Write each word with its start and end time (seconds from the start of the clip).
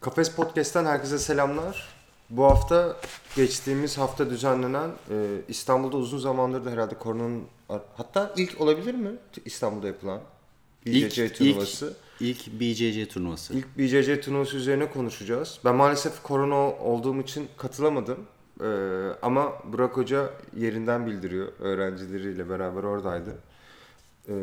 Kafes 0.00 0.30
Podcast'ten 0.34 0.84
herkese 0.84 1.18
selamlar. 1.18 1.88
Bu 2.30 2.44
hafta 2.44 2.96
geçtiğimiz 3.36 3.98
hafta 3.98 4.30
düzenlenen 4.30 4.90
e, 5.10 5.14
İstanbul'da 5.48 5.96
uzun 5.96 6.18
zamandır 6.18 6.64
da 6.64 6.70
herhalde 6.70 6.94
koronanın 6.98 7.42
hatta 7.96 8.32
ilk 8.36 8.60
olabilir 8.60 8.94
mi 8.94 9.10
İstanbul'da 9.44 9.86
yapılan 9.86 10.20
BCC 10.86 11.24
İlk- 11.26 11.34
turnuvası. 11.34 11.96
İlk 12.20 12.46
BCC 12.60 13.08
turnuvası. 13.08 13.54
İlk 13.54 13.78
BCC 13.78 14.20
turnuvası 14.20 14.56
üzerine 14.56 14.90
konuşacağız. 14.90 15.58
Ben 15.64 15.74
maalesef 15.74 16.22
korona 16.22 16.54
olduğum 16.56 17.20
için 17.20 17.48
katılamadım. 17.56 18.18
E, 18.60 18.68
ama 19.22 19.52
Burak 19.72 19.96
Hoca 19.96 20.30
yerinden 20.56 21.06
bildiriyor. 21.06 21.48
Öğrencileriyle 21.60 22.48
beraber 22.48 22.82
oradaydı. 22.82 23.30
E, 24.28 24.34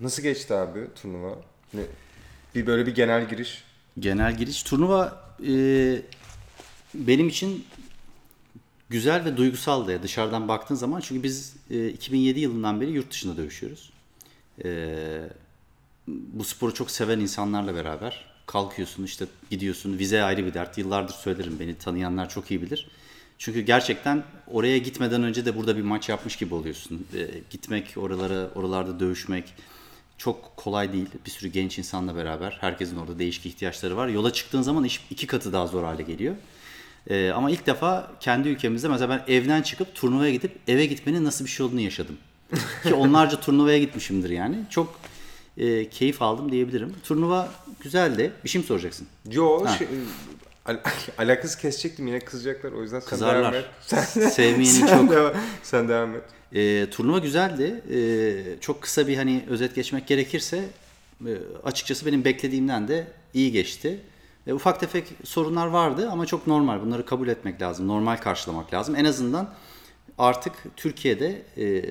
nasıl 0.00 0.22
geçti 0.22 0.54
abi 0.54 0.86
turnuva? 1.02 1.34
Ne, 1.74 1.80
bir 2.54 2.66
böyle 2.66 2.86
bir 2.86 2.94
genel 2.94 3.28
giriş. 3.28 3.64
Genel 3.98 4.36
giriş. 4.36 4.62
Turnuva 4.62 5.24
e, 5.46 6.02
benim 6.94 7.28
için 7.28 7.64
güzel 8.90 9.24
ve 9.24 9.36
duygusaldı 9.36 9.92
ya 9.92 10.02
dışarıdan 10.02 10.48
baktığın 10.48 10.74
zaman. 10.74 11.00
Çünkü 11.00 11.22
biz 11.22 11.56
e, 11.70 11.88
2007 11.88 12.40
yılından 12.40 12.80
beri 12.80 12.90
yurt 12.90 13.10
dışında 13.10 13.36
dövüşüyoruz. 13.36 13.92
E, 14.64 14.96
bu 16.08 16.44
sporu 16.44 16.74
çok 16.74 16.90
seven 16.90 17.20
insanlarla 17.20 17.74
beraber 17.74 18.24
kalkıyorsun 18.46 19.04
işte 19.04 19.26
gidiyorsun. 19.50 19.98
Vize 19.98 20.22
ayrı 20.22 20.46
bir 20.46 20.54
dert. 20.54 20.78
Yıllardır 20.78 21.14
söylerim 21.14 21.56
beni 21.60 21.74
tanıyanlar 21.74 22.28
çok 22.28 22.50
iyi 22.50 22.62
bilir. 22.62 22.88
Çünkü 23.38 23.60
gerçekten 23.60 24.24
oraya 24.46 24.78
gitmeden 24.78 25.22
önce 25.22 25.44
de 25.44 25.56
burada 25.56 25.76
bir 25.76 25.82
maç 25.82 26.08
yapmış 26.08 26.36
gibi 26.36 26.54
oluyorsun. 26.54 27.06
E, 27.14 27.30
gitmek, 27.50 27.94
oralara, 27.96 28.50
oralarda 28.54 29.00
dövüşmek 29.00 29.54
çok 30.18 30.56
kolay 30.56 30.92
değil. 30.92 31.06
Bir 31.26 31.30
sürü 31.30 31.48
genç 31.48 31.78
insanla 31.78 32.16
beraber. 32.16 32.58
Herkesin 32.60 32.96
orada 32.96 33.18
değişik 33.18 33.46
ihtiyaçları 33.46 33.96
var. 33.96 34.08
Yola 34.08 34.32
çıktığın 34.32 34.62
zaman 34.62 34.84
iş 34.84 35.00
iki 35.10 35.26
katı 35.26 35.52
daha 35.52 35.66
zor 35.66 35.84
hale 35.84 36.02
geliyor. 36.02 36.34
E, 37.10 37.30
ama 37.30 37.50
ilk 37.50 37.66
defa 37.66 38.12
kendi 38.20 38.48
ülkemizde 38.48 38.88
mesela 38.88 39.08
ben 39.08 39.32
evden 39.32 39.62
çıkıp 39.62 39.94
turnuvaya 39.94 40.32
gidip 40.32 40.58
eve 40.68 40.86
gitmenin 40.86 41.24
nasıl 41.24 41.44
bir 41.44 41.50
şey 41.50 41.66
olduğunu 41.66 41.80
yaşadım. 41.80 42.16
Ki 42.82 42.94
onlarca 42.94 43.40
turnuvaya 43.40 43.78
gitmişimdir 43.78 44.30
yani. 44.30 44.56
Çok 44.70 45.00
e, 45.58 45.88
keyif 45.90 46.22
aldım 46.22 46.52
diyebilirim. 46.52 46.94
Turnuva 47.02 47.48
güzeldi. 47.80 48.32
Bir 48.44 48.48
şey 48.48 48.60
mi 48.60 48.66
soracaksın? 48.66 49.06
Yo, 49.30 49.66
şey, 49.78 49.88
al- 50.66 50.76
alakası 51.18 51.58
kesecektim 51.58 52.06
yine 52.06 52.20
kızacaklar 52.20 52.72
o 52.72 52.82
yüzden 52.82 53.00
sen 53.00 53.08
Kızarlar. 53.08 53.42
devam 53.42 53.54
et. 53.54 53.64
Sen, 53.80 54.02
Sevmeyeni 54.30 54.66
sen 54.66 54.86
çok. 54.98 55.10
Devam, 55.10 55.32
sen 55.62 55.88
devam 55.88 56.14
et. 56.14 56.22
E, 56.52 56.90
turnuva 56.90 57.18
güzeldi. 57.18 57.82
E, 57.94 58.60
çok 58.60 58.82
kısa 58.82 59.06
bir 59.08 59.16
hani 59.16 59.44
özet 59.48 59.74
geçmek 59.74 60.06
gerekirse 60.06 60.64
e, 61.26 61.32
açıkçası 61.64 62.06
benim 62.06 62.24
beklediğimden 62.24 62.88
de 62.88 63.06
iyi 63.34 63.52
geçti. 63.52 64.00
E, 64.46 64.52
ufak 64.52 64.80
tefek 64.80 65.04
sorunlar 65.24 65.66
vardı 65.66 66.08
ama 66.12 66.26
çok 66.26 66.46
normal. 66.46 66.80
Bunları 66.82 67.06
kabul 67.06 67.28
etmek 67.28 67.62
lazım. 67.62 67.88
Normal 67.88 68.16
karşılamak 68.16 68.74
lazım. 68.74 68.96
En 68.96 69.04
azından 69.04 69.54
artık 70.18 70.52
Türkiye'de 70.76 71.42
e, 71.58 71.84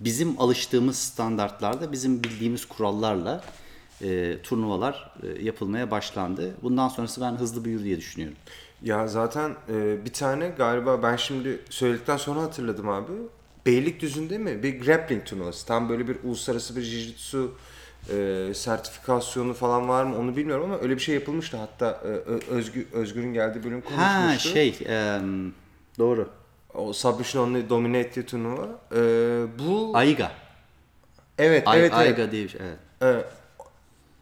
bizim 0.00 0.40
alıştığımız 0.40 0.96
standartlarda, 0.98 1.92
bizim 1.92 2.24
bildiğimiz 2.24 2.64
kurallarla 2.64 3.44
e, 4.02 4.42
turnuvalar 4.42 5.12
e, 5.22 5.42
yapılmaya 5.42 5.90
başlandı. 5.90 6.54
Bundan 6.62 6.88
sonrası 6.88 7.20
ben 7.20 7.32
hızlı 7.32 7.64
büyür 7.64 7.84
diye 7.84 7.96
düşünüyorum. 7.96 8.36
Ya 8.82 9.08
zaten 9.08 9.50
e, 9.68 10.04
bir 10.04 10.12
tane 10.12 10.48
galiba 10.48 11.02
ben 11.02 11.16
şimdi 11.16 11.60
söyledikten 11.70 12.16
sonra 12.16 12.42
hatırladım 12.42 12.88
abi. 12.88 13.12
Beylikdüzü'nde 13.66 14.38
mi? 14.38 14.62
Bir 14.62 14.80
grappling 14.80 15.24
turnuvası. 15.24 15.66
Tam 15.66 15.88
böyle 15.88 16.08
bir 16.08 16.16
uluslararası 16.24 16.76
bir 16.76 16.82
jiu-jitsu 16.82 17.48
e, 18.08 18.54
sertifikasyonu 18.54 19.54
falan 19.54 19.88
var 19.88 20.04
mı 20.04 20.18
onu 20.18 20.36
bilmiyorum 20.36 20.64
ama 20.64 20.80
öyle 20.80 20.96
bir 20.96 21.00
şey 21.00 21.14
yapılmıştı. 21.14 21.56
Hatta 21.56 22.00
e, 22.04 22.08
Özgür, 22.52 22.86
Özgür'ün 22.92 23.32
geldiği 23.34 23.64
bölüm 23.64 23.80
konuşmuştu. 23.80 24.10
Ha 24.20 24.38
şey 24.38 24.78
e, 24.86 25.20
doğru. 25.98 26.28
O 26.74 26.92
Submission 26.92 27.48
Only 27.48 27.68
domine 27.68 27.98
ettiği 27.98 28.26
turnuva. 28.26 28.68
E, 28.96 28.98
bu... 29.58 29.90
Ayga. 29.94 30.32
evet, 31.38 31.68
Ay, 31.68 31.80
evet, 31.80 31.92
evet. 31.94 32.18
Ayga 32.18 32.32
diye 32.32 32.44
bir 32.44 32.48
şey. 32.48 32.60
Evet. 32.64 32.78
Evet. 33.00 33.26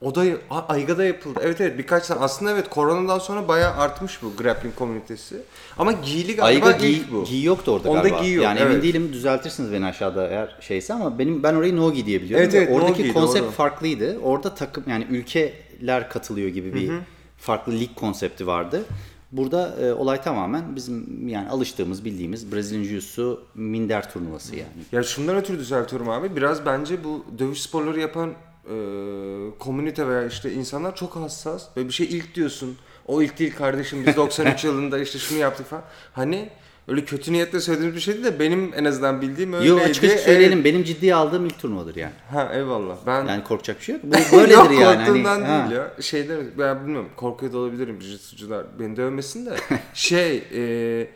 O 0.00 0.14
da 0.14 0.24
Ayga'da 0.68 1.04
yapıldı. 1.04 1.40
Evet 1.42 1.60
evet 1.60 1.78
birkaç 1.78 2.06
tane. 2.06 2.20
Aslında 2.20 2.50
evet 2.50 2.68
koronadan 2.68 3.18
sonra 3.18 3.48
bayağı 3.48 3.74
artmış 3.74 4.22
bu 4.22 4.36
grappling 4.36 4.74
komünitesi. 4.74 5.36
Ama 5.78 5.92
giyili 5.92 6.36
galiba 6.36 6.66
Ayga 6.66 6.78
giy, 6.78 6.92
ilk 6.92 7.12
bu. 7.12 7.24
giy 7.24 7.44
yoktu 7.44 7.70
orada 7.70 7.90
Onda 7.90 8.00
galiba. 8.08 8.22
giy 8.22 8.34
yok, 8.34 8.44
yani 8.44 8.60
emin 8.60 8.72
evet. 8.72 8.82
değilim 8.82 9.12
düzeltirsiniz 9.12 9.72
beni 9.72 9.86
aşağıda 9.86 10.28
eğer 10.28 10.56
şeyse 10.60 10.94
ama 10.94 11.18
benim 11.18 11.42
ben 11.42 11.54
orayı 11.54 11.76
Nogi 11.76 12.06
diye 12.06 12.22
biliyorum. 12.22 12.44
Evet, 12.44 12.54
evet, 12.54 12.76
Oradaki 12.76 13.02
Nogi, 13.02 13.12
konsept 13.12 13.44
doğru. 13.44 13.50
farklıydı. 13.50 14.18
Orada 14.18 14.54
takım 14.54 14.84
yani 14.86 15.06
ülkeler 15.10 16.08
katılıyor 16.08 16.48
gibi 16.48 16.74
bir 16.74 16.90
farklı 17.38 17.72
lig 17.72 17.94
konsepti 17.96 18.46
vardı. 18.46 18.84
Burada 19.32 19.74
e, 19.80 19.92
olay 19.92 20.22
tamamen 20.22 20.76
bizim 20.76 21.28
yani 21.28 21.48
alıştığımız 21.48 22.04
bildiğimiz 22.04 22.52
Brezilya 22.52 22.84
Jiu-Jitsu 22.84 23.38
minder 23.54 24.12
turnuvası 24.12 24.56
yani. 24.56 24.68
Ya 24.92 25.02
şundan 25.02 25.36
ötürü 25.36 25.58
düzeltiyorum 25.58 26.08
abi. 26.08 26.36
Biraz 26.36 26.66
bence 26.66 27.04
bu 27.04 27.24
dövüş 27.38 27.60
sporları 27.62 28.00
yapan 28.00 28.32
e, 28.68 29.58
komünite 29.58 30.08
veya 30.08 30.26
işte 30.26 30.52
insanlar 30.52 30.96
çok 30.96 31.16
hassas. 31.16 31.66
Ve 31.76 31.88
bir 31.88 31.92
şey 31.92 32.06
ilk 32.06 32.34
diyorsun. 32.34 32.76
O 33.06 33.22
ilk 33.22 33.38
değil 33.38 33.54
kardeşim 33.56 34.06
biz 34.06 34.16
93 34.16 34.64
yılında 34.64 34.98
işte 34.98 35.18
şunu 35.18 35.38
yaptık 35.38 35.66
falan. 35.66 35.84
Hani 36.12 36.48
öyle 36.88 37.04
kötü 37.04 37.32
niyetle 37.32 37.60
söylediğimiz 37.60 37.96
bir 37.96 38.00
şeydi 38.00 38.24
de 38.24 38.40
benim 38.40 38.72
en 38.76 38.84
azından 38.84 39.22
bildiğim 39.22 39.52
öyleydi. 39.52 39.70
Yo 39.70 39.78
açık 39.78 40.04
açık 40.04 40.20
söyleyelim 40.20 40.64
benim 40.64 40.84
ciddiye 40.84 41.14
aldığım 41.14 41.46
ilk 41.46 41.58
turnuvadır 41.58 41.96
yani. 41.96 42.12
Evet. 42.34 42.48
Ha 42.48 42.54
eyvallah. 42.54 42.96
Ben 43.06 43.26
Yani 43.26 43.44
korkacak 43.44 43.78
bir 43.78 43.84
şey 43.84 43.94
yok. 43.94 44.04
Bu 44.04 44.36
böyledir 44.36 44.50
Yok, 44.52 44.72
yani. 44.72 44.84
Hani, 44.84 44.96
korktuğumdan 44.96 45.42
ha. 45.42 45.68
değil 45.68 45.80
ya. 45.80 46.02
Şeyden 46.02 46.38
ben 46.58 46.80
bilmiyorum 46.80 47.08
korkuyor 47.16 47.52
da 47.52 47.58
olabilirim 47.58 47.98
jiu-jitsucular 48.00 48.64
beni 48.80 48.96
dövmesin 48.96 49.46
de. 49.46 49.56
şey 49.94 50.44
e, 50.54 51.08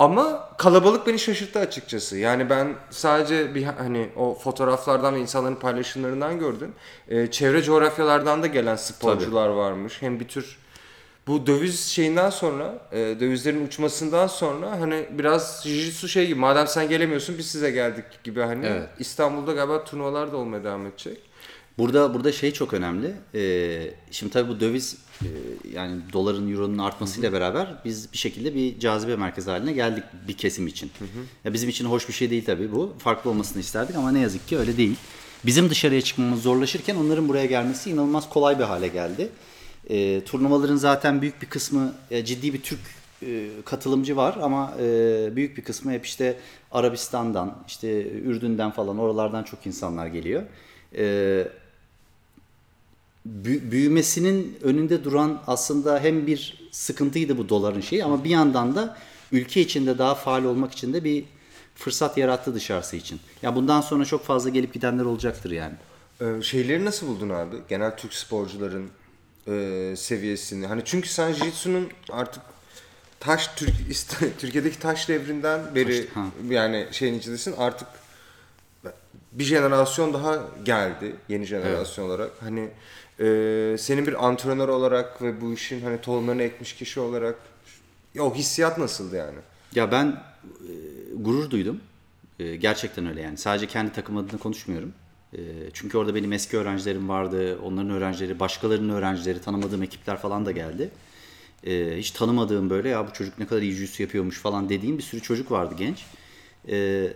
ama 0.00 0.48
kalabalık 0.58 1.06
beni 1.06 1.18
şaşırttı 1.18 1.58
açıkçası. 1.58 2.16
Yani 2.16 2.50
ben 2.50 2.74
sadece 2.90 3.54
bir 3.54 3.64
hani 3.64 4.08
o 4.16 4.34
fotoğraflardan 4.34 5.14
ve 5.14 5.20
insanların 5.20 5.54
paylaşımlarından 5.54 6.38
gördüm. 6.38 6.72
E, 7.08 7.30
çevre 7.30 7.62
coğrafyalardan 7.62 8.42
da 8.42 8.46
gelen 8.46 8.76
sporcular 8.76 9.48
varmış. 9.48 10.02
Hem 10.02 10.20
bir 10.20 10.28
tür 10.28 10.58
bu 11.26 11.46
döviz 11.46 11.80
şeyinden 11.80 12.30
sonra, 12.30 12.78
e, 12.92 12.98
dövizlerin 13.20 13.66
uçmasından 13.66 14.26
sonra 14.26 14.80
hani 14.80 15.06
biraz 15.10 15.62
jiu-jitsu 15.66 16.08
şey 16.08 16.26
gibi. 16.26 16.40
Madem 16.40 16.66
sen 16.66 16.88
gelemiyorsun 16.88 17.38
biz 17.38 17.46
size 17.46 17.70
geldik 17.70 18.04
gibi 18.24 18.40
hani. 18.40 18.66
Evet. 18.66 18.88
İstanbul'da 18.98 19.52
galiba 19.52 19.84
turnuvalar 19.84 20.32
da 20.32 20.36
olmaya 20.36 20.64
devam 20.64 20.86
edecek. 20.86 21.29
Burada 21.80 22.14
burada 22.14 22.32
şey 22.32 22.52
çok 22.52 22.74
önemli. 22.74 23.12
Ee, 23.34 23.90
şimdi 24.10 24.32
tabii 24.32 24.48
bu 24.48 24.60
döviz 24.60 24.96
e, 25.22 25.28
yani 25.74 26.00
doların 26.12 26.52
euronun 26.52 26.78
artmasıyla 26.78 27.32
beraber 27.32 27.74
biz 27.84 28.12
bir 28.12 28.18
şekilde 28.18 28.54
bir 28.54 28.80
cazibe 28.80 29.16
merkezi 29.16 29.50
haline 29.50 29.72
geldik 29.72 30.04
bir 30.28 30.36
kesim 30.36 30.66
için. 30.66 30.90
Ya 31.44 31.52
bizim 31.52 31.68
için 31.68 31.84
hoş 31.84 32.08
bir 32.08 32.12
şey 32.12 32.30
değil 32.30 32.44
tabii 32.44 32.72
bu. 32.72 32.92
Farklı 32.98 33.30
olmasını 33.30 33.60
isterdik 33.60 33.96
ama 33.96 34.12
ne 34.12 34.20
yazık 34.20 34.48
ki 34.48 34.58
öyle 34.58 34.76
değil. 34.76 34.96
Bizim 35.46 35.70
dışarıya 35.70 36.00
çıkmamız 36.00 36.42
zorlaşırken 36.42 36.96
onların 36.96 37.28
buraya 37.28 37.46
gelmesi 37.46 37.90
inanılmaz 37.90 38.28
kolay 38.28 38.58
bir 38.58 38.64
hale 38.64 38.88
geldi. 38.88 39.28
Ee, 39.90 40.20
turnuvaların 40.24 40.76
zaten 40.76 41.22
büyük 41.22 41.42
bir 41.42 41.46
kısmı 41.46 41.94
e, 42.10 42.24
ciddi 42.24 42.54
bir 42.54 42.62
Türk 42.62 42.80
e, 43.22 43.48
katılımcı 43.64 44.16
var 44.16 44.38
ama 44.42 44.74
e, 44.80 45.28
büyük 45.36 45.56
bir 45.56 45.64
kısmı 45.64 45.92
hep 45.92 46.06
işte 46.06 46.36
Arabistan'dan, 46.72 47.58
işte 47.68 48.10
Ürdün'den 48.10 48.70
falan 48.70 48.98
oralardan 48.98 49.42
çok 49.42 49.66
insanlar 49.66 50.06
geliyor. 50.06 50.42
E, 50.96 51.48
büyümesinin 53.24 54.58
önünde 54.62 55.04
duran 55.04 55.42
aslında 55.46 56.00
hem 56.00 56.26
bir 56.26 56.68
sıkıntıydı 56.70 57.38
bu 57.38 57.48
doların 57.48 57.80
şeyi 57.80 58.04
ama 58.04 58.24
bir 58.24 58.30
yandan 58.30 58.74
da 58.74 58.96
ülke 59.32 59.60
içinde 59.60 59.98
daha 59.98 60.14
faal 60.14 60.44
olmak 60.44 60.72
için 60.72 60.92
de 60.92 61.04
bir 61.04 61.24
fırsat 61.74 62.18
yarattı 62.18 62.54
dışarısı 62.54 62.96
için. 62.96 63.20
Ya 63.42 63.56
bundan 63.56 63.80
sonra 63.80 64.04
çok 64.04 64.24
fazla 64.24 64.50
gelip 64.50 64.74
gidenler 64.74 65.04
olacaktır 65.04 65.50
yani. 65.50 65.74
Ee, 66.20 66.42
şeyleri 66.42 66.84
nasıl 66.84 67.06
buldun 67.06 67.28
abi? 67.28 67.56
Genel 67.68 67.96
Türk 67.96 68.14
sporcuların 68.14 68.88
e, 69.48 69.94
seviyesini. 69.96 70.66
Hani 70.66 70.82
çünkü 70.84 71.08
sen 71.08 71.32
Jiu-Jitsu'nun 71.32 71.88
artık 72.10 72.42
taş 73.20 73.48
Türk 73.56 73.72
Türkiye'deki 74.38 74.78
taş 74.78 75.08
devrinden 75.08 75.74
beri 75.74 76.06
Taş- 76.06 76.14
ha. 76.16 76.26
yani 76.48 76.86
şeyin 76.92 77.14
içindesin 77.18 77.54
artık 77.58 77.88
bir 79.32 79.44
jenerasyon 79.44 80.14
daha 80.14 80.38
geldi 80.64 81.16
yeni 81.28 81.44
jenerasyon 81.44 82.06
olarak. 82.06 82.30
Hani 82.40 82.68
e, 83.20 83.76
senin 83.78 84.06
bir 84.06 84.26
antrenör 84.26 84.68
olarak 84.68 85.22
ve 85.22 85.40
bu 85.40 85.52
işin 85.52 85.80
hani 85.80 86.00
tohumlarını 86.00 86.42
ekmiş 86.42 86.72
kişi 86.72 87.00
olarak 87.00 87.36
o 88.20 88.34
hissiyat 88.34 88.78
nasıldı 88.78 89.16
yani? 89.16 89.38
Ya 89.74 89.92
ben 89.92 90.06
e, 90.44 90.72
gurur 91.16 91.50
duydum. 91.50 91.80
E, 92.38 92.56
gerçekten 92.56 93.06
öyle 93.06 93.20
yani. 93.20 93.36
Sadece 93.38 93.66
kendi 93.66 93.92
takım 93.92 94.16
adına 94.16 94.38
konuşmuyorum. 94.40 94.92
E, 95.32 95.38
çünkü 95.72 95.98
orada 95.98 96.14
benim 96.14 96.32
eski 96.32 96.56
öğrencilerim 96.56 97.08
vardı. 97.08 97.58
Onların 97.64 97.90
öğrencileri, 97.90 98.40
başkalarının 98.40 98.94
öğrencileri, 98.94 99.40
tanımadığım 99.40 99.82
ekipler 99.82 100.16
falan 100.16 100.46
da 100.46 100.52
geldi. 100.52 100.90
E, 101.66 101.96
hiç 101.98 102.10
tanımadığım 102.10 102.70
böyle 102.70 102.88
ya 102.88 103.08
bu 103.08 103.12
çocuk 103.12 103.38
ne 103.38 103.46
kadar 103.46 103.62
iyi 103.62 103.72
jiu-jitsu 103.72 104.02
yapıyormuş 104.02 104.38
falan 104.38 104.68
dediğim 104.68 104.98
bir 104.98 105.02
sürü 105.02 105.20
çocuk 105.20 105.50
vardı 105.50 105.74
genç. 105.78 106.06
E, 106.68 107.08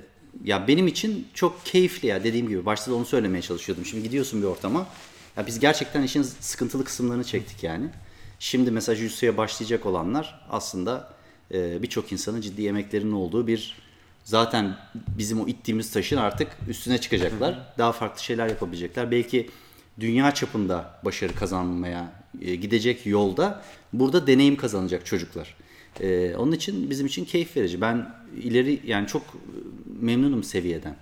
ya 0.44 0.68
benim 0.68 0.86
için 0.86 1.28
çok 1.34 1.66
keyifli 1.66 2.08
ya 2.08 2.24
dediğim 2.24 2.48
gibi. 2.48 2.66
Başta 2.66 2.90
da 2.90 2.94
onu 2.94 3.04
söylemeye 3.04 3.42
çalışıyordum. 3.42 3.84
Şimdi 3.84 4.02
gidiyorsun 4.02 4.42
bir 4.42 4.46
ortama. 4.46 4.86
Ya 5.36 5.46
biz 5.46 5.60
gerçekten 5.60 6.02
işin 6.02 6.22
sıkıntılı 6.22 6.84
kısımlarını 6.84 7.24
çektik 7.24 7.62
yani. 7.62 7.86
Şimdi 8.38 8.70
mesela 8.70 8.96
Jiu-Jitsu'ya 8.96 9.36
başlayacak 9.36 9.86
olanlar 9.86 10.46
aslında 10.50 11.12
e, 11.54 11.82
birçok 11.82 12.12
insanın 12.12 12.40
ciddi 12.40 12.66
emeklerinin 12.66 13.12
olduğu 13.12 13.46
bir 13.46 13.76
zaten 14.24 14.76
bizim 15.18 15.40
o 15.40 15.48
ittiğimiz 15.48 15.92
taşın 15.92 16.16
artık 16.16 16.48
üstüne 16.68 16.98
çıkacaklar. 16.98 17.74
Daha 17.78 17.92
farklı 17.92 18.22
şeyler 18.22 18.48
yapabilecekler. 18.48 19.10
Belki 19.10 19.50
dünya 20.00 20.34
çapında 20.34 21.00
başarı 21.04 21.34
kazanmaya 21.34 22.12
e, 22.40 22.54
gidecek 22.54 23.06
yolda 23.06 23.62
burada 23.92 24.26
deneyim 24.26 24.56
kazanacak 24.56 25.06
çocuklar. 25.06 25.56
E, 26.00 26.36
onun 26.36 26.52
için 26.52 26.90
bizim 26.90 27.06
için 27.06 27.24
keyif 27.24 27.56
verici. 27.56 27.80
Ben 27.80 28.14
ileri 28.42 28.80
yani 28.86 29.06
çok 29.06 29.22
memnunum 30.04 30.44
seviyeden. 30.44 30.96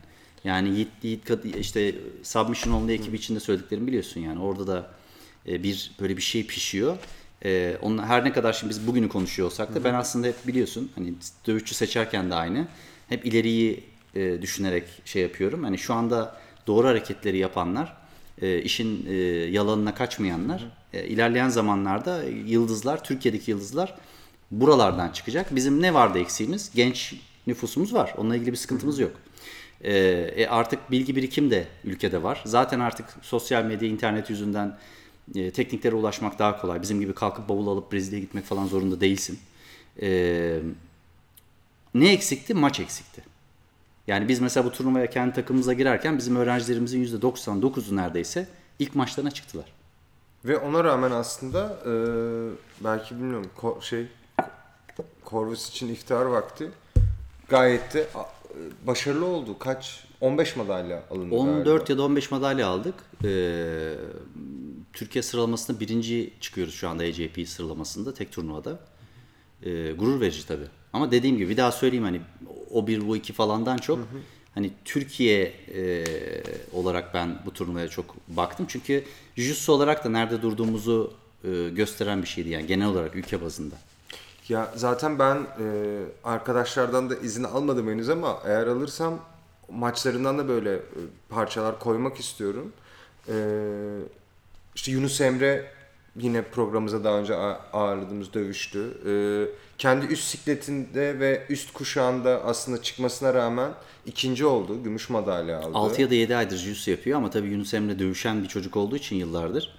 Yani 0.45 0.69
Yiğit, 0.69 0.89
Yiğit 1.03 1.31
işte 1.61 1.95
Submission 2.23 2.73
Only 2.73 2.95
ekibi 2.95 3.17
içinde 3.17 3.41
söylediklerimi 3.41 3.87
biliyorsun 3.87 4.21
yani. 4.21 4.41
Orada 4.41 4.67
da 4.67 4.91
e, 5.49 5.63
bir 5.63 5.93
böyle 6.01 6.17
bir 6.17 6.23
şey 6.23 6.47
pişiyor. 6.47 6.97
E, 7.45 7.77
onun, 7.83 8.03
her 8.03 8.25
ne 8.25 8.33
kadar 8.33 8.53
şimdi 8.53 8.71
biz 8.71 8.87
bugünü 8.87 9.09
konuşuyor 9.09 9.49
olsak 9.49 9.75
da 9.75 9.85
ben 9.85 9.95
aslında 9.95 10.27
hep 10.27 10.47
biliyorsun 10.47 10.91
hani 10.95 11.15
dövüşçü 11.47 11.75
seçerken 11.75 12.31
de 12.31 12.35
aynı. 12.35 12.69
Hep 13.09 13.27
ileriyi 13.27 13.85
e, 14.15 14.43
düşünerek 14.43 14.85
şey 15.05 15.23
yapıyorum. 15.23 15.65
Hani 15.65 15.79
şu 15.79 15.95
anda 15.95 16.37
doğru 16.67 16.87
hareketleri 16.87 17.39
yapanlar, 17.39 17.97
e, 18.43 18.63
işin 18.63 19.07
e, 19.09 19.15
yalanına 19.51 19.95
kaçmayanlar, 19.95 20.71
e, 20.93 21.05
ilerleyen 21.05 21.49
zamanlarda 21.49 22.25
yıldızlar, 22.25 23.05
Türkiye'deki 23.05 23.51
yıldızlar 23.51 23.95
buralardan 24.51 25.09
çıkacak. 25.09 25.55
Bizim 25.55 25.83
ne 25.83 25.95
vardı 25.95 26.19
eksiğimiz? 26.19 26.71
Genç 26.75 27.15
nüfusumuz 27.47 27.95
var. 27.95 28.15
Onunla 28.17 28.37
ilgili 28.37 28.53
bir 28.53 28.57
sıkıntımız 28.57 28.99
yok. 28.99 29.13
Ee, 29.81 29.93
e, 30.37 30.47
artık 30.47 30.91
bilgi 30.91 31.17
birikim 31.17 31.51
de 31.51 31.67
ülkede 31.85 32.23
var. 32.23 32.43
Zaten 32.47 32.81
artık 32.81 33.07
sosyal 33.23 33.65
medya, 33.65 33.89
internet 33.89 34.31
yüzünden 34.31 34.79
e, 35.35 35.51
tekniklere 35.51 35.95
ulaşmak 35.95 36.39
daha 36.39 36.61
kolay. 36.61 36.83
Bizim 36.83 37.01
gibi 37.01 37.15
kalkıp 37.15 37.49
bavul 37.49 37.67
alıp 37.67 37.93
Brezilya'ya 37.93 38.25
gitmek 38.25 38.45
falan 38.45 38.67
zorunda 38.67 39.01
değilsin. 39.01 39.39
Ee, 40.03 40.61
ne 41.95 42.13
eksikti? 42.13 42.55
Maç 42.55 42.81
eksikti. 42.81 43.23
Yani 44.07 44.29
biz 44.29 44.41
mesela 44.41 44.67
bu 44.67 44.73
turnuvaya 44.73 45.11
kendi 45.11 45.35
takımımıza 45.35 45.73
girerken 45.73 46.19
bizim 46.19 46.37
öğrencilerimizin 46.37 47.05
%99'u 47.21 47.97
neredeyse 47.97 48.49
ilk 48.79 48.95
maçlarına 48.95 49.31
çıktılar. 49.31 49.73
Ve 50.45 50.59
ona 50.59 50.85
rağmen 50.85 51.11
aslında 51.11 51.79
e, 51.87 51.93
belki 52.85 53.15
bilmiyorum 53.15 53.51
ko- 53.61 53.83
şey 53.83 54.07
Corvus 55.27 55.71
için 55.71 55.89
iftar 55.89 56.25
vakti 56.25 56.71
gayet 57.53 57.95
de 57.95 58.07
başarılı 58.87 59.27
oldu. 59.27 59.59
Kaç? 59.59 60.05
15 60.21 60.57
madalya 60.57 61.03
alındı 61.11 61.35
14 61.35 61.65
galiba. 61.65 61.93
ya 61.93 61.99
da 61.99 62.03
15 62.03 62.31
madalya 62.31 62.67
aldık. 62.67 62.95
Ee, 63.25 63.95
Türkiye 64.93 65.23
sıralamasında 65.23 65.81
birinci 65.81 66.33
çıkıyoruz 66.41 66.75
şu 66.75 66.89
anda 66.89 67.03
AJP 67.03 67.49
sıralamasında 67.49 68.15
tek 68.15 68.33
turnuvada. 68.33 68.79
Ee, 69.63 69.93
gurur 69.93 70.21
verici 70.21 70.47
tabii. 70.47 70.67
Ama 70.93 71.11
dediğim 71.11 71.37
gibi 71.37 71.49
bir 71.49 71.57
daha 71.57 71.73
söyleyeyim 71.73 72.05
hani 72.05 72.21
o 72.71 72.87
bir 72.87 73.09
bu 73.09 73.17
iki 73.17 73.33
falandan 73.33 73.77
çok 73.77 73.99
hani 74.55 74.71
Türkiye 74.85 75.53
e, 75.75 76.05
olarak 76.73 77.15
ben 77.15 77.39
bu 77.47 77.53
turnuvaya 77.53 77.89
çok 77.89 78.15
baktım. 78.29 78.67
Çünkü 78.69 79.05
Jiu-Jitsu 79.37 79.73
olarak 79.73 80.05
da 80.05 80.09
nerede 80.09 80.43
durduğumuzu 80.43 81.13
e, 81.45 81.69
gösteren 81.69 82.23
bir 82.23 82.29
şeydi 82.29 82.49
yani 82.49 82.67
genel 82.67 82.87
olarak 82.89 83.17
ülke 83.17 83.43
bazında. 83.43 83.75
Ya 84.49 84.73
zaten 84.77 85.19
ben 85.19 85.37
e, 85.37 85.67
arkadaşlardan 86.25 87.11
da 87.11 87.17
izin 87.17 87.45
almadım 87.45 87.89
henüz 87.91 88.09
ama 88.09 88.39
eğer 88.47 88.67
alırsam 88.67 89.19
maçlarından 89.71 90.39
da 90.39 90.49
böyle 90.49 90.75
e, 90.75 90.81
parçalar 91.29 91.79
koymak 91.79 92.17
istiyorum. 92.21 92.73
E, 93.29 93.35
işte 94.75 94.93
Yunus 94.93 95.21
Emre 95.21 95.67
yine 96.17 96.43
programımıza 96.43 97.05
daha 97.05 97.19
önce 97.19 97.35
ağırladığımız 97.73 98.35
dövüştü. 98.35 98.93
E, 99.07 99.13
kendi 99.79 100.07
üst 100.07 100.25
sikletinde 100.25 101.21
ve 101.21 101.47
üst 101.49 101.73
kuşağında 101.73 102.43
aslında 102.45 102.83
çıkmasına 102.83 103.35
rağmen 103.35 103.71
ikinci 104.07 104.47
oldu. 104.47 104.83
Gümüş 104.85 105.11
madalya 105.11 105.59
aldı. 105.59 105.71
6 105.79 106.03
ya 106.03 106.11
da 106.11 106.15
7 106.15 106.37
aydır 106.37 106.57
jiu 106.57 106.91
yapıyor 106.91 107.19
ama 107.19 107.31
tabii 107.31 107.49
Yunus 107.49 107.75
Emre 107.75 107.99
dövüşen 107.99 108.43
bir 108.43 108.49
çocuk 108.49 108.77
olduğu 108.77 108.97
için 108.97 109.17
yıllardır 109.17 109.75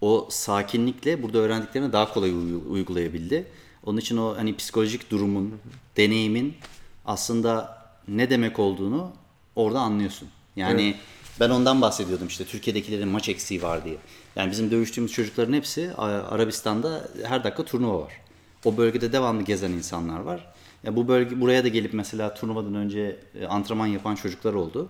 o 0.00 0.28
sakinlikle 0.30 1.22
burada 1.22 1.38
öğrendiklerini 1.38 1.92
daha 1.92 2.12
kolay 2.14 2.30
uy- 2.30 2.62
uygulayabildi. 2.68 3.46
Onun 3.84 3.98
için 3.98 4.16
o 4.16 4.36
hani 4.36 4.56
psikolojik 4.56 5.10
durumun, 5.10 5.54
deneyimin 5.96 6.54
aslında 7.06 7.78
ne 8.08 8.30
demek 8.30 8.58
olduğunu 8.58 9.12
orada 9.56 9.80
anlıyorsun. 9.80 10.28
Yani 10.56 10.96
ben 11.40 11.50
ondan 11.50 11.82
bahsediyordum 11.82 12.26
işte 12.26 12.44
Türkiye'dekilerin 12.44 13.08
maç 13.08 13.28
eksiği 13.28 13.62
var 13.62 13.84
diye. 13.84 13.96
Yani 14.36 14.50
bizim 14.50 14.70
dövüştüğümüz 14.70 15.12
çocukların 15.12 15.52
hepsi 15.52 15.94
Arabistan'da 15.96 17.08
her 17.24 17.44
dakika 17.44 17.64
turnuva 17.64 18.00
var. 18.00 18.12
O 18.64 18.76
bölgede 18.76 19.12
devamlı 19.12 19.42
gezen 19.42 19.70
insanlar 19.70 20.20
var. 20.20 20.52
Ya 20.84 20.96
bu 20.96 21.08
bölge 21.08 21.40
buraya 21.40 21.64
da 21.64 21.68
gelip 21.68 21.94
mesela 21.94 22.34
turnuvadan 22.34 22.74
önce 22.74 23.20
e, 23.40 23.46
antrenman 23.46 23.86
yapan 23.86 24.14
çocuklar 24.14 24.54
oldu. 24.54 24.88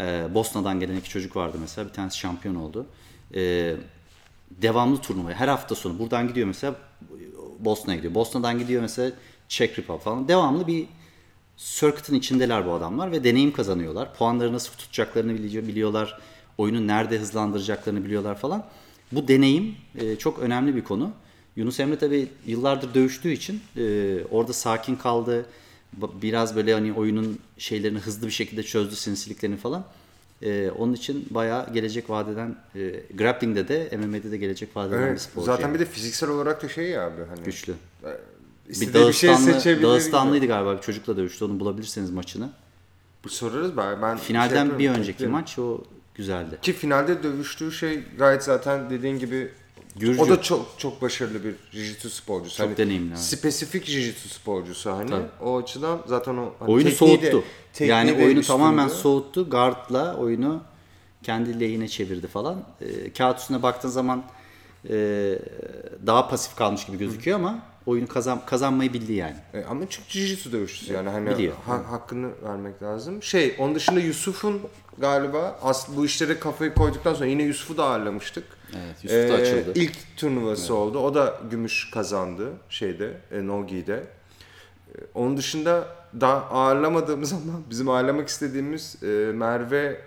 Ee, 0.00 0.26
Bosna'dan 0.34 0.80
gelen 0.80 0.96
iki 0.96 1.08
çocuk 1.08 1.36
vardı 1.36 1.56
mesela. 1.60 1.88
Bir 1.88 1.92
tanesi 1.92 2.18
şampiyon 2.18 2.54
oldu. 2.54 2.86
Ee, 3.34 3.76
devamlı 4.50 5.00
turnuva. 5.00 5.30
Her 5.30 5.48
hafta 5.48 5.74
sonu 5.74 5.98
buradan 5.98 6.28
gidiyor 6.28 6.46
mesela 6.46 6.74
Bosna'ya 7.58 7.96
gidiyor. 7.96 8.14
Bosna'dan 8.14 8.58
gidiyor 8.58 8.82
mesela 8.82 9.12
Czech 9.48 9.78
Republic 9.78 10.04
falan. 10.04 10.28
Devamlı 10.28 10.66
bir 10.66 10.86
circuit'ın 11.56 12.14
içindeler 12.14 12.66
bu 12.66 12.72
adamlar 12.72 13.12
ve 13.12 13.24
deneyim 13.24 13.52
kazanıyorlar. 13.52 14.14
Puanları 14.14 14.52
nasıl 14.52 14.72
tutacaklarını 14.72 15.34
biliyor, 15.34 15.66
biliyorlar. 15.66 16.20
Oyunu 16.58 16.86
nerede 16.86 17.18
hızlandıracaklarını 17.18 18.04
biliyorlar 18.04 18.38
falan. 18.38 18.64
Bu 19.12 19.28
deneyim 19.28 19.74
e, 19.98 20.16
çok 20.16 20.38
önemli 20.38 20.76
bir 20.76 20.84
konu. 20.84 21.10
Yunus 21.56 21.80
Emre 21.80 21.98
tabii 21.98 22.28
yıllardır 22.46 22.94
dövüştüğü 22.94 23.32
için 23.32 23.60
e, 23.76 24.16
orada 24.30 24.52
sakin 24.52 24.96
kaldı. 24.96 25.46
Biraz 26.22 26.56
böyle 26.56 26.74
hani 26.74 26.92
oyunun 26.92 27.38
şeylerini 27.58 27.98
hızlı 27.98 28.26
bir 28.26 28.32
şekilde 28.32 28.62
çözdü 28.62 28.96
sinsiliklerini 28.96 29.56
falan. 29.56 29.84
E, 30.42 30.70
onun 30.70 30.92
için 30.92 31.26
bayağı 31.30 31.72
gelecek 31.72 32.10
vadeden 32.10 32.56
e, 32.74 33.02
grappling'de 33.14 33.68
de 33.68 33.96
MMA'de 33.96 34.30
de 34.30 34.36
gelecek 34.36 34.76
vadeden 34.76 35.00
bir 35.00 35.06
Evet, 35.06 35.20
sporcu. 35.20 35.46
zaten 35.46 35.62
yani. 35.62 35.74
bir 35.74 35.80
de 35.80 35.84
fiziksel 35.84 36.28
olarak 36.30 36.62
da 36.62 36.68
şey 36.68 36.88
ya 36.88 37.06
abi 37.06 37.22
hani 37.34 37.44
güçlü. 37.44 37.74
istediği 38.68 39.02
Bir 39.02 39.08
bir 39.08 39.12
şey 39.12 39.30
Dağıstanlı, 39.30 39.54
seçebilir. 39.54 39.82
Dağıstanlıydı 39.82 40.46
galiba 40.46 40.76
bir 40.76 40.80
çocukla 40.80 41.16
dövüştü. 41.16 41.44
Onu 41.44 41.60
bulabilirseniz 41.60 42.10
maçını. 42.10 42.50
Bu 43.24 43.28
sorarız 43.28 43.76
ben. 43.76 44.02
ben 44.02 44.16
şey 44.16 44.24
Finalden 44.26 44.56
yapıyorum, 44.56 44.78
bir 44.78 44.88
önceki 44.90 45.08
beklerim. 45.08 45.32
maç 45.32 45.58
o 45.58 45.84
güzeldi. 46.14 46.58
Ki 46.62 46.72
finalde 46.72 47.22
dövüştüğü 47.22 47.72
şey 47.72 48.02
gayet 48.18 48.42
zaten 48.42 48.90
dediğin 48.90 49.18
gibi 49.18 49.50
Gürcü. 49.96 50.20
o 50.20 50.28
da 50.28 50.42
çok 50.42 50.66
çok 50.78 51.02
başarılı 51.02 51.44
bir 51.44 51.54
jiu-jitsu 51.72 52.08
sporcusu. 52.08 52.56
Çok 52.56 52.76
deneyimli, 52.78 53.08
evet. 53.08 53.18
Spesifik 53.18 53.88
jiu-jitsu 53.88 54.28
sporcusu 54.28 54.92
hani. 54.92 55.10
Tabii. 55.10 55.26
O 55.42 55.58
açıdan 55.58 56.00
zaten 56.06 56.36
o 56.36 56.52
hani 56.58 56.70
Oyunu 56.70 56.88
de- 56.88 56.94
soğuttu. 56.94 57.44
tekniği 57.72 57.90
yani 57.90 58.10
de 58.18 58.24
oyunu 58.24 58.40
üstünde. 58.40 58.46
tamamen 58.58 58.88
soğuttu. 58.88 59.50
Guard'la 59.50 60.16
oyunu 60.16 60.62
kendi 61.22 61.60
lehine 61.60 61.88
çevirdi 61.88 62.26
falan. 62.26 62.62
Ee, 62.80 63.12
kağıt 63.12 63.38
üstüne 63.38 63.62
baktığın 63.62 63.88
zaman 63.88 64.24
e, 64.90 64.94
daha 66.06 66.28
pasif 66.28 66.56
kalmış 66.56 66.86
gibi 66.86 66.98
gözüküyor 66.98 67.38
ama 67.38 67.58
oyunu 67.86 68.06
kazan 68.06 68.46
kazanmayı 68.46 68.92
bildi 68.92 69.12
yani. 69.12 69.36
E, 69.54 69.64
ama 69.64 69.84
çünkü 69.90 70.08
jiu-jitsu 70.08 70.52
dövüşçüsü 70.52 70.92
yani 70.92 71.08
hani 71.10 71.30
Biliyor. 71.30 71.54
ha- 71.66 71.84
hakkını 71.90 72.30
vermek 72.44 72.82
lazım. 72.82 73.22
Şey 73.22 73.54
onun 73.58 73.74
dışında 73.74 74.00
Yusuf'un 74.00 74.60
galiba 74.98 75.58
aslında 75.62 75.98
bu 75.98 76.06
işlere 76.06 76.38
kafayı 76.38 76.74
koyduktan 76.74 77.14
sonra 77.14 77.26
yine 77.26 77.42
Yusuf'u 77.42 77.76
da 77.76 77.84
ağırlamıştık. 77.84 78.44
Evet, 78.76 79.04
Yusuf 79.04 79.28
da 79.30 79.34
açıldı. 79.42 79.72
İlk 79.74 80.16
turnuvası 80.16 80.74
oldu. 80.74 80.98
O 80.98 81.14
da 81.14 81.40
gümüş 81.50 81.90
kazandı 81.90 82.52
şeyde, 82.68 83.12
e, 83.32 83.46
Nogi'de. 83.46 83.94
E, 83.94 84.98
onun 85.14 85.36
dışında 85.36 85.86
daha 86.20 86.36
ağırlamadığımız 86.36 87.32
ama 87.32 87.60
bizim 87.70 87.88
ağırlamak 87.88 88.28
istediğimiz 88.28 89.02
e, 89.02 89.06
Merve 89.34 90.00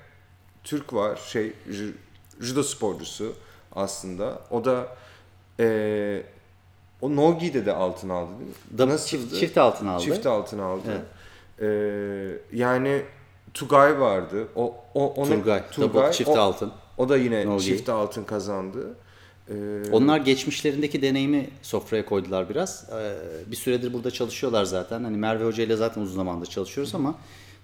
Türk 0.63 0.94
var. 0.94 1.20
Şey 1.27 1.54
ju- 1.70 1.94
judo 2.42 2.63
sporcusu 2.63 3.34
aslında. 3.75 4.39
O 4.51 4.65
da 4.65 4.88
e, 5.60 6.24
o 7.01 7.15
Nogi'de 7.15 7.65
de 7.65 7.74
altın 7.74 8.10
aldı 8.10 8.32
değil 8.39 8.50
mi? 8.50 8.77
Da- 8.77 8.88
Nasıldı? 8.88 9.22
çift, 9.30 9.39
çift 9.39 9.58
altın 9.58 9.88
aldı. 9.88 10.04
Çift 10.04 10.25
altın 10.25 10.60
aldı. 10.60 11.06
E, 11.62 11.68
yani 12.58 13.01
Tugay 13.60 14.00
vardı. 14.00 14.48
O, 14.56 14.76
o 14.94 15.08
ona, 15.14 15.30
Turgay. 15.36 15.64
Double 15.78 16.12
çift 16.12 16.30
o- 16.30 16.40
altın. 16.40 16.72
O 16.98 17.10
da 17.10 17.18
yine 17.18 17.46
Nogi. 17.46 17.64
çift 17.66 17.90
altın 17.90 18.24
kazandı. 18.24 18.96
E, 19.50 19.54
Onlar 19.92 20.18
geçmişlerindeki 20.20 21.02
deneyimi 21.02 21.50
sofraya 21.62 22.06
koydular 22.06 22.50
biraz. 22.50 22.90
Ee, 22.94 23.16
bir 23.52 23.56
süredir 23.56 23.94
burada 23.94 24.12
çalışıyorlar 24.12 24.64
zaten. 24.64 25.04
Hani 25.04 25.18
Merve 25.18 25.46
Hoca 25.46 25.64
ile 25.64 25.76
zaten 25.76 26.02
uzun 26.02 26.16
zamandır 26.16 26.46
çalışıyoruz 26.48 26.96
ama 26.96 27.16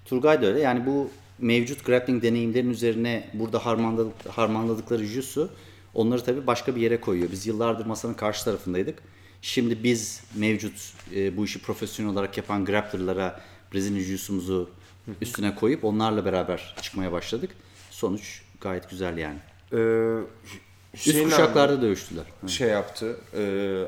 Turgay 0.04 0.42
da 0.42 0.46
öyle. 0.46 0.60
Yani 0.60 0.86
bu 0.86 1.10
mevcut 1.38 1.84
grappling 1.84 2.22
deneyimlerin 2.22 2.70
üzerine 2.70 3.30
burada 3.34 3.66
harmanladık, 3.66 4.26
harmanladıkları 4.28 5.04
jutsu 5.04 5.48
onları 5.94 6.24
tabii 6.24 6.46
başka 6.46 6.76
bir 6.76 6.80
yere 6.80 7.00
koyuyor. 7.00 7.30
Biz 7.32 7.46
yıllardır 7.46 7.86
masanın 7.86 8.14
karşı 8.14 8.44
tarafındaydık. 8.44 9.02
Şimdi 9.42 9.82
biz 9.84 10.24
mevcut 10.36 10.92
e, 11.14 11.36
bu 11.36 11.44
işi 11.44 11.62
profesyonel 11.62 12.12
olarak 12.12 12.36
yapan 12.36 12.64
grapplerlara 12.64 13.40
Brezilya 13.74 14.02
jutsu'muzu 14.02 14.70
üstüne 15.20 15.54
koyup 15.54 15.84
onlarla 15.84 16.24
beraber 16.24 16.74
çıkmaya 16.82 17.12
başladık. 17.12 17.50
Sonuç 17.90 18.42
gayet 18.60 18.90
güzel 18.90 19.18
yani. 19.18 19.38
Ee, 19.72 20.16
Üst 20.94 21.22
kuşaklarda 21.24 21.82
dövüştüler. 21.82 22.24
abi 22.42 22.50
şey 22.50 22.68
yaptı. 22.68 23.16
e, 23.36 23.42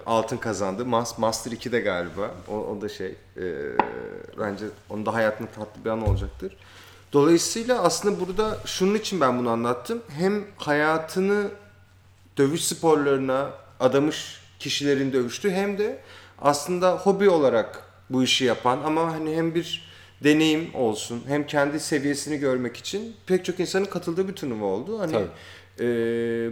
altın 0.07 0.37
kazandı. 0.37 0.83
Mas- 0.83 1.21
Master 1.21 1.53
2'de 1.53 1.81
galiba. 1.81 2.35
O, 2.49 2.57
o 2.57 2.81
da 2.81 2.88
şey. 2.88 3.07
e, 3.37 3.43
bence 4.38 4.64
onun 4.91 5.07
da 5.07 5.14
hayatının 5.14 5.49
tatlı 5.57 5.85
bir 5.85 5.91
an 5.91 6.09
olacaktır. 6.09 6.57
Dolayısıyla 7.12 7.83
aslında 7.83 8.21
burada 8.21 8.59
şunun 8.67 8.95
için 8.95 9.21
ben 9.21 9.38
bunu 9.38 9.50
anlattım. 9.50 10.03
Hem 10.09 10.45
hayatını 10.57 11.49
dövüş 12.37 12.64
sporlarına 12.64 13.50
adamış 13.81 14.41
kişilerin 14.59 15.12
dövüştüğü 15.12 15.50
hem 15.50 15.79
de 15.79 16.00
aslında 16.38 16.97
hobi 16.97 17.29
olarak 17.31 17.83
bu 18.11 18.23
işi 18.23 18.45
yapan 18.45 18.81
ama 18.85 19.13
hani 19.13 19.37
hem 19.37 19.55
bir 19.55 19.83
deneyim 20.25 20.75
olsun 20.75 21.23
hem 21.27 21.47
kendi 21.47 21.81
seviyesini 21.81 22.37
görmek 22.39 22.77
için 22.77 23.17
pek 23.27 23.45
çok 23.45 23.61
insanın 23.61 23.85
katıldığı 23.85 24.29
bir 24.29 24.33
turnuva 24.33 24.65
oldu. 24.65 24.99
Hani 24.99 25.13
Tabii. 25.13 25.29
e, 25.81 25.87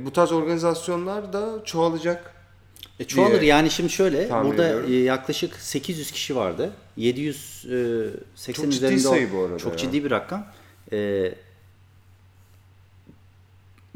bu 0.04 0.12
tarz 0.12 0.32
organizasyonlar 0.32 1.32
da 1.32 1.64
çoğalacak. 1.64 2.34
E, 3.00 3.04
çoğalır 3.04 3.40
diye 3.40 3.50
yani 3.50 3.70
şimdi 3.70 3.90
şöyle 3.90 4.28
tahmin 4.28 4.50
burada 4.50 4.66
ediyorum. 4.68 4.92
e, 4.92 4.96
yaklaşık 4.96 5.54
800 5.56 6.10
kişi 6.12 6.36
vardı. 6.36 6.72
780 6.96 8.52
Çok 8.52 8.64
ciddi 8.64 8.76
üzerinde 8.76 8.98
sayı 9.00 9.32
bu 9.32 9.42
arada 9.44 9.58
Çok 9.58 9.72
ya. 9.72 9.78
ciddi 9.78 10.04
bir 10.04 10.10
rakam. 10.10 10.46
E, 10.92 11.32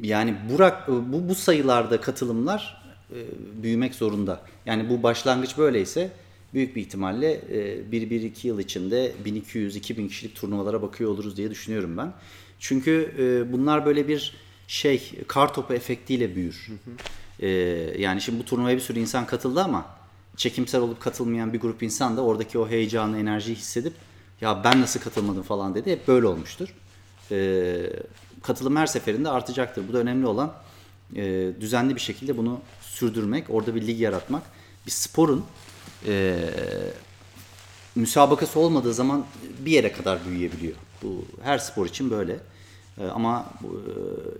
yani 0.02 0.34
bu, 0.50 0.58
rak- 0.58 0.88
bu 1.12 1.28
bu 1.28 1.34
sayılarda 1.34 2.00
katılımlar 2.00 2.82
e, 3.10 3.18
büyümek 3.62 3.94
zorunda. 3.94 4.40
Yani 4.66 4.90
bu 4.90 5.02
başlangıç 5.02 5.58
böyleyse 5.58 6.10
büyük 6.54 6.76
bir 6.76 6.80
ihtimalle 6.80 7.32
e, 7.32 7.58
1-1-2 7.92 8.46
yıl 8.46 8.58
içinde 8.58 9.12
1200-2000 9.24 10.08
kişilik 10.08 10.34
turnuvalara 10.34 10.82
bakıyor 10.82 11.10
oluruz 11.10 11.36
diye 11.36 11.50
düşünüyorum 11.50 11.96
ben. 11.96 12.12
Çünkü 12.58 13.14
e, 13.18 13.52
bunlar 13.52 13.86
böyle 13.86 14.08
bir 14.08 14.36
şey 14.68 15.12
kar 15.28 15.54
topu 15.54 15.74
efektiyle 15.74 16.36
büyür. 16.36 16.68
E, 17.40 17.48
yani 17.98 18.20
şimdi 18.20 18.38
bu 18.38 18.44
turnuvaya 18.44 18.76
bir 18.76 18.82
sürü 18.82 18.98
insan 18.98 19.26
katıldı 19.26 19.62
ama 19.62 19.86
çekimsel 20.36 20.80
olup 20.80 21.00
katılmayan 21.00 21.52
bir 21.52 21.60
grup 21.60 21.82
insan 21.82 22.16
da 22.16 22.24
oradaki 22.24 22.58
o 22.58 22.68
heyecanı, 22.68 23.18
enerjiyi 23.18 23.56
hissedip 23.56 23.92
ya 24.40 24.64
ben 24.64 24.80
nasıl 24.80 25.00
katılmadım 25.00 25.42
falan 25.42 25.74
dedi. 25.74 25.90
Hep 25.90 26.08
böyle 26.08 26.26
olmuştur. 26.26 26.74
E, 27.30 27.92
katılım 28.42 28.76
her 28.76 28.86
seferinde 28.86 29.28
artacaktır. 29.28 29.88
Bu 29.88 29.92
da 29.92 29.98
önemli 29.98 30.26
olan 30.26 30.52
e, 31.16 31.50
düzenli 31.60 31.94
bir 31.94 32.00
şekilde 32.00 32.36
bunu 32.36 32.60
sürdürmek, 32.80 33.50
orada 33.50 33.74
bir 33.74 33.86
lig 33.86 34.00
yaratmak. 34.00 34.42
Bir 34.86 34.90
sporun 34.90 35.44
e, 36.06 36.36
müsabakası 37.94 38.60
olmadığı 38.60 38.94
zaman 38.94 39.26
bir 39.58 39.70
yere 39.72 39.92
kadar 39.92 40.18
büyüyebiliyor. 40.28 40.74
Bu 41.02 41.24
her 41.42 41.58
spor 41.58 41.86
için 41.86 42.10
böyle. 42.10 42.36
E, 42.98 43.04
ama 43.06 43.46
e, 43.62 43.68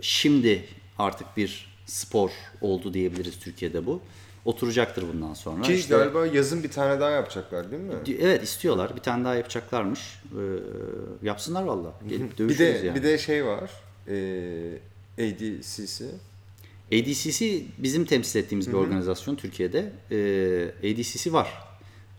şimdi 0.00 0.64
artık 0.98 1.36
bir 1.36 1.76
spor 1.86 2.30
oldu 2.60 2.94
diyebiliriz 2.94 3.38
Türkiye'de 3.38 3.86
bu. 3.86 4.00
Oturacaktır 4.44 5.04
bundan 5.14 5.34
sonra. 5.34 5.62
Ki 5.62 5.74
İşte- 5.74 5.96
galiba 5.96 6.26
yazın 6.26 6.62
bir 6.62 6.70
tane 6.70 7.00
daha 7.00 7.10
yapacaklar 7.10 7.70
değil 7.70 7.82
mi? 7.82 7.94
Evet 8.20 8.42
istiyorlar. 8.42 8.96
Bir 8.96 9.00
tane 9.00 9.24
daha 9.24 9.34
yapacaklarmış. 9.34 10.00
E, 10.24 10.42
yapsınlar 11.26 11.62
valla. 11.62 11.92
Gelip 12.08 12.38
Bir 12.38 12.58
de 12.58 12.64
yani. 12.64 12.94
bir 12.94 13.02
de 13.02 13.18
şey 13.18 13.46
var. 13.46 13.70
E, 14.08 14.14
ADCC. 15.18 16.04
ADCC 16.92 17.62
bizim 17.78 18.04
temsil 18.04 18.40
ettiğimiz 18.40 18.68
bir 18.68 18.72
organizasyon 18.72 19.34
Türkiye'de. 19.34 19.92
Ee, 20.10 20.92
ADCC 20.92 21.32
var. 21.32 21.66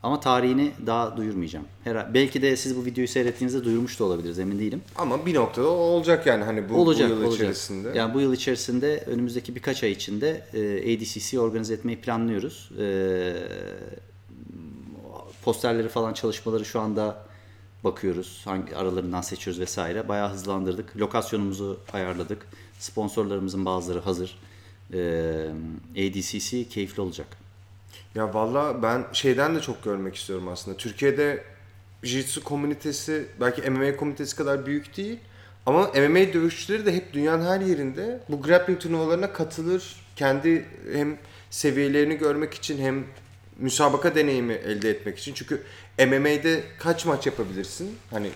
Ama 0.04 0.20
tarihini 0.20 0.72
daha 0.86 1.18
duyurmayacağım. 1.18 1.66
Her, 1.84 2.14
belki 2.14 2.42
de 2.42 2.58
siz 2.58 2.78
bu 2.78 2.86
videoyu 2.86 3.08
seyrettiğinizde 3.08 3.64
duyurmuş 3.64 4.00
da 4.00 4.04
olabiliriz 4.04 4.40
emin 4.40 4.60
değilim. 4.60 4.82
Ama 4.96 5.26
bir 5.26 5.34
noktada 5.34 5.68
olacak 5.68 6.28
yani 6.28 6.44
hani 6.44 6.70
bu, 6.70 6.76
olacak, 6.76 7.10
bu 7.10 7.14
yıl 7.14 7.22
olacak. 7.22 7.36
içerisinde. 7.36 7.92
Yani 7.96 8.14
bu 8.14 8.22
yıl 8.22 8.34
içerisinde 8.34 9.04
önümüzdeki 9.08 9.56
birkaç 9.56 9.84
ay 9.84 9.92
içinde 9.92 10.46
e, 10.54 10.96
ADCC 10.96 11.40
organize 11.40 11.74
etmeyi 11.74 12.02
planlıyoruz. 12.02 12.72
E, 12.80 13.34
posterleri 15.44 15.90
falan 15.90 16.14
çalışmaları 16.14 16.66
şu 16.66 16.80
anda 16.80 17.26
bakıyoruz. 17.84 18.42
Hangi 18.46 18.76
aralarından 18.76 19.22
seçiyoruz 19.22 19.60
vesaire. 19.60 20.08
Bayağı 20.08 20.30
hızlandırdık. 20.30 20.98
Lokasyonumuzu 20.98 21.80
ayarladık. 21.94 22.48
Sponsorlarımızın 22.80 23.66
bazıları 23.66 24.00
hazır. 24.00 24.38
E, 24.94 25.00
ADCC 25.92 26.68
keyifli 26.70 27.02
olacak. 27.02 27.28
Ya 28.16 28.34
valla 28.34 28.84
ben 28.84 29.06
şeyden 29.14 29.56
de 29.56 29.62
çok 29.62 29.84
görmek 29.84 30.16
istiyorum 30.16 30.48
aslında. 30.48 30.78
Türkiye'de 30.78 31.44
Jiu-Jitsu 32.04 32.44
komünitesi 32.44 33.26
belki 33.40 33.70
MMA 33.70 33.98
komünitesi 33.98 34.36
kadar 34.36 34.66
büyük 34.66 34.98
değil. 34.98 35.20
Ama 35.66 35.82
MMA 35.82 36.34
dövüşçüleri 36.34 36.86
de 36.86 36.96
hep 36.96 37.14
dünyanın 37.14 37.46
her 37.46 37.62
yerinde 37.62 38.20
bu 38.30 38.42
grappling 38.42 38.80
turnuvalarına 38.80 39.34
katılır. 39.34 39.96
Kendi 40.16 40.66
hem 40.94 41.18
seviyelerini 41.50 42.18
görmek 42.18 42.54
için 42.54 42.78
hem 42.78 43.04
müsabaka 43.58 44.16
deneyimi 44.16 44.54
elde 44.54 44.90
etmek 44.90 45.18
için. 45.18 45.34
Çünkü 45.34 45.62
MMA'de 46.00 46.64
kaç 46.80 47.06
maç 47.06 47.26
yapabilirsin? 47.26 47.96
Hani 48.12 48.30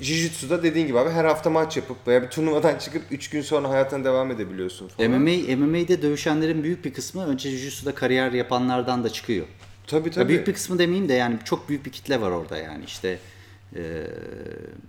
Jiu-Jitsu'da 0.00 0.62
dediğin 0.62 0.86
gibi 0.86 0.98
abi 0.98 1.10
her 1.10 1.24
hafta 1.24 1.50
maç 1.50 1.76
yapıp 1.76 2.06
veya 2.06 2.22
bir 2.22 2.28
turnuvadan 2.28 2.78
çıkıp 2.78 3.02
3 3.10 3.30
gün 3.30 3.42
sonra 3.42 3.68
hayatına 3.68 4.04
devam 4.04 4.30
edebiliyorsun 4.30 4.88
falan. 4.88 5.10
MMA, 5.10 5.56
MMA'de 5.56 6.02
dövüşenlerin 6.02 6.62
büyük 6.62 6.84
bir 6.84 6.94
kısmı 6.94 7.26
önce 7.26 7.50
Jiu-Jitsu'da 7.50 7.94
kariyer 7.94 8.32
yapanlardan 8.32 9.04
da 9.04 9.08
çıkıyor. 9.08 9.46
Tabii 9.86 10.08
Ya 10.08 10.14
tabii. 10.14 10.28
büyük 10.28 10.46
bir 10.46 10.52
kısmı 10.52 10.78
demeyeyim 10.78 11.08
de 11.08 11.12
yani 11.12 11.38
çok 11.44 11.68
büyük 11.68 11.86
bir 11.86 11.92
kitle 11.92 12.20
var 12.20 12.30
orada 12.30 12.58
yani 12.58 12.84
işte 12.84 13.18
e, 13.76 13.80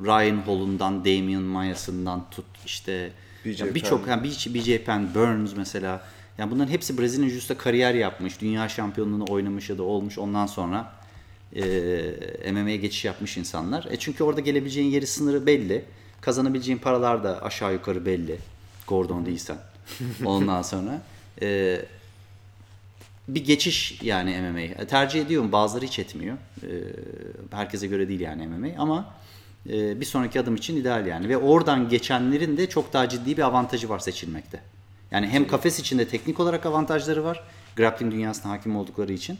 Ryan 0.05 0.37
Hall'undan 0.37 1.05
Damian 1.05 1.43
Maya'sından 1.43 2.29
tut 2.31 2.45
işte 2.65 3.11
ya 3.45 3.75
birçok 3.75 4.07
yani 4.07 4.23
BJ, 4.23 4.47
BJ 4.53 4.77
Penn, 4.77 5.07
Burns 5.15 5.55
mesela 5.57 6.01
yani 6.37 6.51
bunların 6.51 6.71
hepsi 6.71 6.97
Brezilya 6.97 7.29
Jiu-Jitsu'da 7.29 7.57
kariyer 7.57 7.93
yapmış, 7.93 8.41
dünya 8.41 8.69
şampiyonluğunu 8.69 9.25
oynamış 9.29 9.69
ya 9.69 9.77
da 9.77 9.83
olmuş 9.83 10.17
ondan 10.17 10.45
sonra 10.45 10.93
e, 11.55 12.51
MMA'ye 12.51 12.77
geçiş 12.77 13.05
yapmış 13.05 13.37
insanlar. 13.37 13.87
E 13.91 13.97
çünkü 13.99 14.23
orada 14.23 14.41
gelebileceğin 14.41 14.91
yeri 14.91 15.07
sınırı 15.07 15.45
belli. 15.45 15.85
Kazanabileceğin 16.21 16.77
paralar 16.77 17.23
da 17.23 17.43
aşağı 17.43 17.73
yukarı 17.73 18.05
belli. 18.05 18.39
Gordon 18.87 19.25
değilsen. 19.25 19.57
Ondan 20.25 20.61
sonra 20.61 21.01
e, 21.41 21.81
bir 23.27 23.45
geçiş 23.45 24.01
yani 24.01 24.41
MMA. 24.41 24.85
Tercih 24.85 25.21
ediyorum. 25.21 25.51
Bazıları 25.51 25.85
hiç 25.85 25.99
etmiyor. 25.99 26.37
Ee, 26.63 26.67
herkese 27.51 27.87
göre 27.87 28.09
değil 28.09 28.19
yani 28.19 28.47
MMA 28.47 28.67
ama 28.77 29.13
e, 29.69 29.99
bir 29.99 30.05
sonraki 30.05 30.39
adım 30.39 30.55
için 30.55 30.75
ideal 30.75 31.07
yani. 31.07 31.29
Ve 31.29 31.37
oradan 31.37 31.89
geçenlerin 31.89 32.57
de 32.57 32.69
çok 32.69 32.93
daha 32.93 33.09
ciddi 33.09 33.37
bir 33.37 33.41
avantajı 33.41 33.89
var 33.89 33.99
seçilmekte. 33.99 34.61
Yani 35.11 35.27
hem 35.27 35.47
kafes 35.47 35.79
içinde 35.79 36.07
teknik 36.07 36.39
olarak 36.39 36.65
avantajları 36.65 37.23
var. 37.23 37.43
Grappling 37.75 38.13
dünyasına 38.13 38.51
hakim 38.51 38.75
oldukları 38.75 39.13
için. 39.13 39.37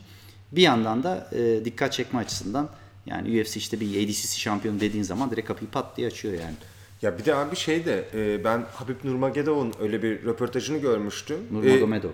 Bir 0.52 0.62
yandan 0.62 1.04
da 1.04 1.30
e, 1.32 1.66
dikkat 1.66 1.94
çekme 1.94 2.20
açısından 2.20 2.70
yani 3.06 3.42
UFC 3.42 3.58
işte 3.58 3.80
bir 3.80 4.04
ADCC 4.04 4.38
şampiyonu 4.40 4.80
dediğin 4.80 5.04
zaman 5.04 5.32
direkt 5.32 5.48
kapıyı 5.48 5.72
pat 5.72 5.98
diye 5.98 6.08
açıyor 6.08 6.34
yani. 6.34 6.56
Ya 7.02 7.18
bir 7.18 7.26
de 7.26 7.36
abi 7.36 7.56
şey 7.56 7.86
de 7.86 8.06
e, 8.14 8.44
ben 8.44 8.66
Habib 8.74 8.96
Nurmagomedov'un 9.04 9.74
öyle 9.82 10.04
bir 10.04 10.24
röportajını 10.26 10.78
görmüştüm. 10.78 11.38
E, 11.52 11.54
Nurmagomedov. 11.56 12.10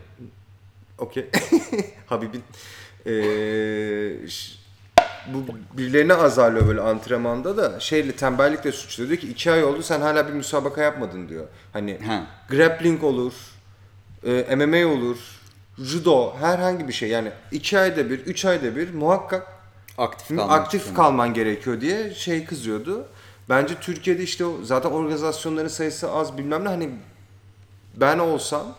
Okey. 0.97 1.25
Habib'in 2.05 2.43
e, 3.05 3.13
bu 5.33 5.43
birilerini 5.77 6.13
azarlıyor 6.13 6.67
böyle 6.67 6.81
antrenmanda 6.81 7.57
da 7.57 7.79
şeyle 7.79 8.11
tembellikle 8.11 8.71
suçluyor. 8.71 9.09
Diyor 9.09 9.21
ki 9.21 9.27
iki 9.29 9.51
ay 9.51 9.63
oldu 9.63 9.83
sen 9.83 10.01
hala 10.01 10.27
bir 10.27 10.33
müsabaka 10.33 10.81
yapmadın 10.81 11.29
diyor. 11.29 11.47
Hani 11.73 11.99
Ha. 12.05 12.27
grappling 12.49 13.03
olur, 13.03 13.33
e, 14.25 14.55
MMA 14.55 14.87
olur, 14.87 15.17
judo 15.79 16.35
herhangi 16.39 16.87
bir 16.87 16.93
şey 16.93 17.09
yani 17.09 17.31
iki 17.51 17.79
ayda 17.79 18.09
bir, 18.09 18.19
üç 18.19 18.45
ayda 18.45 18.75
bir 18.75 18.93
muhakkak 18.93 19.47
Aktif 19.97 20.29
Hı, 20.29 20.35
kalmak 20.35 20.61
aktif 20.61 20.83
için. 20.83 20.95
kalman 20.95 21.33
gerekiyor 21.33 21.81
diye 21.81 22.13
şey 22.13 22.45
kızıyordu. 22.45 23.07
Bence 23.49 23.75
Türkiye'de 23.81 24.23
işte 24.23 24.45
zaten 24.63 24.89
organizasyonların 24.91 25.67
sayısı 25.67 26.11
az 26.11 26.37
bilmem 26.37 26.63
ne 26.63 26.67
hani 26.67 26.89
ben 27.95 28.19
olsam 28.19 28.75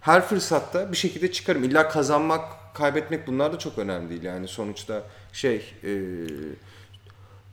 her 0.00 0.26
fırsatta 0.26 0.92
bir 0.92 0.96
şekilde 0.96 1.32
çıkarım. 1.32 1.64
İlla 1.64 1.88
kazanmak, 1.88 2.44
kaybetmek 2.74 3.26
bunlar 3.26 3.52
da 3.52 3.58
çok 3.58 3.78
önemli 3.78 4.10
değil 4.10 4.22
yani 4.22 4.48
sonuçta 4.48 5.02
şey 5.32 5.74
e, 5.84 5.90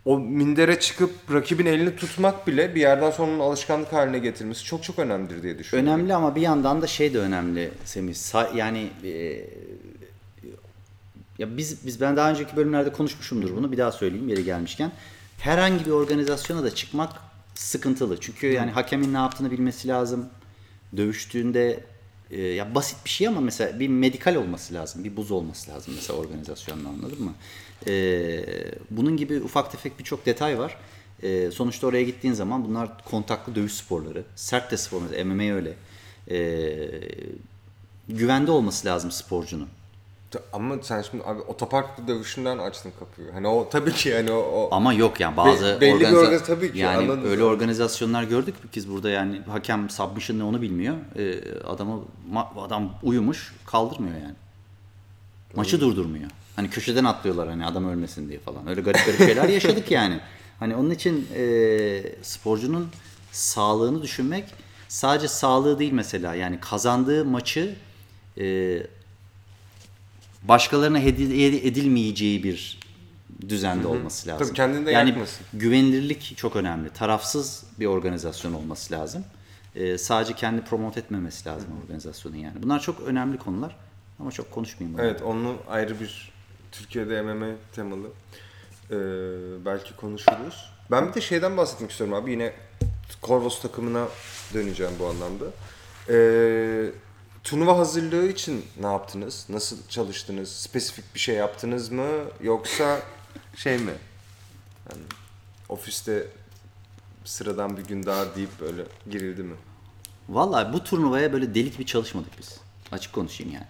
o 0.07 0.19
mindere 0.19 0.79
çıkıp 0.79 1.11
rakibin 1.33 1.65
elini 1.65 1.95
tutmak 1.95 2.47
bile 2.47 2.75
bir 2.75 2.81
yerden 2.81 3.11
sonra 3.11 3.31
onun 3.31 3.39
alışkanlık 3.39 3.93
haline 3.93 4.19
getirmesi 4.19 4.63
çok 4.63 4.83
çok 4.83 4.99
önemlidir 4.99 5.43
diye 5.43 5.59
düşünüyorum. 5.59 5.93
Önemli 5.93 6.13
ama 6.13 6.35
bir 6.35 6.41
yandan 6.41 6.81
da 6.81 6.87
şey 6.87 7.13
de 7.13 7.19
önemli 7.19 7.71
Semih. 7.85 8.13
Sa- 8.13 8.57
yani 8.57 8.89
e, 9.03 9.09
ya 11.39 11.57
biz 11.57 11.85
biz 11.85 12.01
ben 12.01 12.15
daha 12.15 12.29
önceki 12.29 12.55
bölümlerde 12.55 12.91
konuşmuşumdur 12.91 13.55
bunu. 13.55 13.71
Bir 13.71 13.77
daha 13.77 13.91
söyleyeyim 13.91 14.29
yeri 14.29 14.43
gelmişken. 14.43 14.91
Herhangi 15.39 15.85
bir 15.85 15.91
organizasyona 15.91 16.63
da 16.63 16.75
çıkmak 16.75 17.13
sıkıntılı. 17.55 18.19
Çünkü 18.19 18.47
yani 18.47 18.71
hakemin 18.71 19.13
ne 19.13 19.17
yaptığını 19.17 19.51
bilmesi 19.51 19.87
lazım. 19.87 20.29
Dövüştüğünde 20.97 21.79
e, 22.31 22.41
ya 22.41 22.75
basit 22.75 23.05
bir 23.05 23.09
şey 23.09 23.27
ama 23.27 23.41
mesela 23.41 23.79
bir 23.79 23.87
medikal 23.87 24.35
olması 24.35 24.73
lazım. 24.73 25.03
Bir 25.03 25.17
buz 25.17 25.31
olması 25.31 25.71
lazım 25.71 25.93
mesela 25.95 26.19
organizasyonda 26.19 26.89
anladın 26.89 27.23
mı? 27.23 27.33
E, 27.87 27.93
bunun 28.91 29.17
gibi 29.17 29.41
ufak 29.41 29.71
tefek 29.71 29.99
birçok 29.99 30.25
detay 30.25 30.59
var. 30.59 30.77
E, 31.23 31.51
sonuçta 31.51 31.87
oraya 31.87 32.03
gittiğin 32.03 32.33
zaman 32.33 32.65
bunlar 32.65 33.03
kontaklı 33.05 33.55
dövüş 33.55 33.73
sporları. 33.73 34.23
Sert 34.35 34.71
de 34.71 34.77
spor. 34.77 35.01
mesela 35.01 35.25
MMA 35.25 35.53
öyle. 35.53 35.73
Ee, 36.31 36.89
güvende 38.09 38.51
olması 38.51 38.87
lazım 38.87 39.11
sporcunun. 39.11 39.69
Ama 40.53 40.75
sen 40.81 41.01
şimdi 41.01 41.23
abi 41.23 41.41
otopark 41.41 42.07
dövüşünden 42.07 42.57
açtın 42.57 42.91
kapıyı. 42.99 43.31
Hani 43.31 43.47
o 43.47 43.69
tabii 43.69 43.91
ki 43.93 44.09
yani 44.09 44.31
o, 44.31 44.37
o 44.37 44.69
Ama 44.71 44.93
yok 44.93 45.19
yani 45.19 45.37
bazı 45.37 45.65
Be- 45.65 45.81
belli 45.81 45.99
bir 45.99 46.05
organiza- 46.05 46.25
organiz- 46.27 46.43
tabii 46.45 46.71
ki, 46.73 46.77
yani 46.77 47.11
öyle 47.25 47.43
organizasyonlar 47.43 48.23
gördük 48.23 48.55
biz 48.75 48.89
burada 48.89 49.09
yani 49.09 49.41
hakem 49.49 49.89
submission 49.89 50.39
ne 50.39 50.43
onu 50.43 50.61
bilmiyor. 50.61 50.95
Ee, 51.15 51.41
adamı 51.61 52.01
ma- 52.33 52.61
adam 52.65 52.89
uyumuş 53.03 53.53
kaldırmıyor 53.65 54.15
yani. 54.15 54.35
Maçı 55.55 55.81
durdurmuyor. 55.81 56.29
Hani 56.55 56.69
köşeden 56.69 57.03
atlıyorlar 57.05 57.49
hani 57.49 57.65
adam 57.65 57.89
ölmesin 57.89 58.29
diye 58.29 58.39
falan. 58.39 58.67
Öyle 58.67 58.81
garip 58.81 59.05
garip 59.05 59.17
şeyler 59.17 59.49
yaşadık 59.49 59.91
yani. 59.91 60.19
Hani 60.59 60.75
onun 60.75 60.89
için 60.91 61.27
e, 61.35 61.43
sporcunun 62.21 62.89
sağlığını 63.31 64.01
düşünmek 64.01 64.45
sadece 64.87 65.27
sağlığı 65.27 65.79
değil 65.79 65.91
mesela 65.91 66.35
yani 66.35 66.59
kazandığı 66.59 67.25
maçı 67.25 67.75
e, 68.37 68.77
başkalarına 70.47 70.99
hediye 70.99 71.47
edilmeyeceği 71.47 72.43
bir 72.43 72.79
düzende 73.49 73.87
olması 73.87 74.27
lazım. 74.27 74.47
Tabii 74.47 74.55
kendini 74.55 74.85
de 74.85 74.91
yani 74.91 75.09
yakmasın. 75.09 75.45
güvenilirlik 75.53 76.37
çok 76.37 76.55
önemli. 76.55 76.89
Tarafsız 76.89 77.63
bir 77.79 77.85
organizasyon 77.85 78.53
olması 78.53 78.93
lazım. 78.93 79.23
Ee, 79.75 79.97
sadece 79.97 80.33
kendi 80.33 80.61
promote 80.61 80.99
etmemesi 80.99 81.49
lazım 81.49 81.69
organizasyonun 81.83 82.35
yani. 82.35 82.63
Bunlar 82.63 82.79
çok 82.79 83.01
önemli 83.01 83.37
konular 83.37 83.75
ama 84.19 84.31
çok 84.31 84.51
konuşmayayım. 84.51 84.99
Evet 84.99 85.21
onu 85.21 85.55
ayrı 85.69 85.99
bir 85.99 86.31
Türkiye'de 86.71 87.21
MMA 87.21 87.47
temalı. 87.75 88.07
Ee, 88.91 88.95
belki 89.65 89.95
konuşuruz. 89.95 90.73
Ben 90.91 91.07
bir 91.09 91.13
de 91.13 91.21
şeyden 91.21 91.57
bahsetmek 91.57 91.91
istiyorum 91.91 92.15
abi. 92.15 92.31
Yine 92.31 92.53
Corvus 93.23 93.61
takımına 93.61 94.07
döneceğim 94.53 94.93
bu 94.99 95.05
anlamda. 95.07 95.45
Ee, 96.09 96.91
turnuva 97.47 97.77
hazırlığı 97.77 98.27
için 98.27 98.65
ne 98.79 98.85
yaptınız? 98.87 99.45
Nasıl 99.49 99.77
çalıştınız? 99.89 100.51
Spesifik 100.51 101.15
bir 101.15 101.19
şey 101.19 101.35
yaptınız 101.35 101.89
mı? 101.89 102.07
Yoksa 102.41 102.99
şey 103.55 103.77
mi? 103.77 103.93
Yani 104.91 105.03
ofiste 105.69 106.27
sıradan 107.25 107.77
bir 107.77 107.83
gün 107.83 108.05
daha 108.05 108.35
deyip 108.35 108.59
böyle 108.59 108.83
girildi 109.11 109.43
mi? 109.43 109.55
Vallahi 110.29 110.73
bu 110.73 110.83
turnuvaya 110.83 111.33
böyle 111.33 111.55
deli 111.55 111.71
gibi 111.71 111.85
çalışmadık 111.85 112.31
biz. 112.39 112.59
Açık 112.91 113.13
konuşayım 113.13 113.53
yani. 113.53 113.65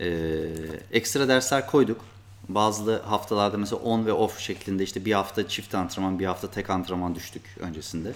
Ee, 0.00 0.48
ekstra 0.92 1.28
dersler 1.28 1.66
koyduk. 1.66 2.00
Bazı 2.48 3.02
haftalarda 3.02 3.58
mesela 3.58 3.82
on 3.82 4.06
ve 4.06 4.12
off 4.12 4.38
şeklinde 4.38 4.84
işte 4.84 5.04
bir 5.04 5.12
hafta 5.12 5.48
çift 5.48 5.74
antrenman, 5.74 6.18
bir 6.18 6.26
hafta 6.26 6.50
tek 6.50 6.70
antrenman 6.70 7.14
düştük 7.14 7.42
öncesinde. 7.60 8.12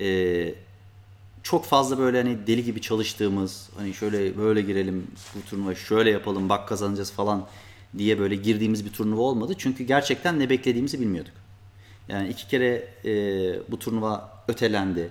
Ee, 0.00 0.54
çok 1.42 1.64
fazla 1.64 1.98
böyle 1.98 2.22
hani 2.22 2.46
deli 2.46 2.64
gibi 2.64 2.80
çalıştığımız, 2.80 3.68
hani 3.76 3.94
şöyle 3.94 4.38
böyle 4.38 4.62
girelim 4.62 5.06
bu 5.34 5.50
turnuva 5.50 5.74
şöyle 5.74 6.10
yapalım 6.10 6.48
bak 6.48 6.68
kazanacağız 6.68 7.12
falan 7.12 7.46
diye 7.98 8.18
böyle 8.18 8.36
girdiğimiz 8.36 8.84
bir 8.84 8.92
turnuva 8.92 9.22
olmadı. 9.22 9.54
Çünkü 9.58 9.84
gerçekten 9.84 10.38
ne 10.38 10.50
beklediğimizi 10.50 11.00
bilmiyorduk. 11.00 11.32
Yani 12.08 12.28
iki 12.28 12.48
kere 12.48 12.88
e, 13.04 13.12
bu 13.70 13.78
turnuva 13.78 14.42
ötelendi 14.48 15.10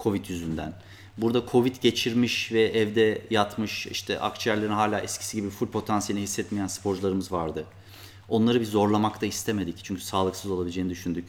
Covid 0.00 0.28
yüzünden. 0.28 0.72
Burada 1.18 1.42
Covid 1.52 1.76
geçirmiş 1.76 2.52
ve 2.52 2.62
evde 2.62 3.22
yatmış 3.30 3.86
işte 3.86 4.20
akciğerlerin 4.20 4.72
hala 4.72 5.00
eskisi 5.00 5.36
gibi 5.36 5.50
full 5.50 5.66
potansiyelini 5.66 6.24
hissetmeyen 6.24 6.66
sporcularımız 6.66 7.32
vardı. 7.32 7.64
Onları 8.28 8.60
bir 8.60 8.66
zorlamak 8.66 9.20
da 9.20 9.26
istemedik. 9.26 9.84
Çünkü 9.84 10.00
sağlıksız 10.02 10.50
olabileceğini 10.50 10.90
düşündük. 10.90 11.24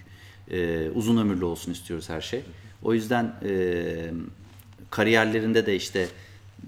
E, 0.51 0.89
uzun 0.89 1.17
ömürlü 1.17 1.45
olsun 1.45 1.71
istiyoruz 1.71 2.09
her 2.09 2.21
şey. 2.21 2.41
O 2.83 2.93
yüzden 2.93 3.35
e, 3.43 4.11
kariyerlerinde 4.89 5.65
de 5.65 5.75
işte 5.75 6.07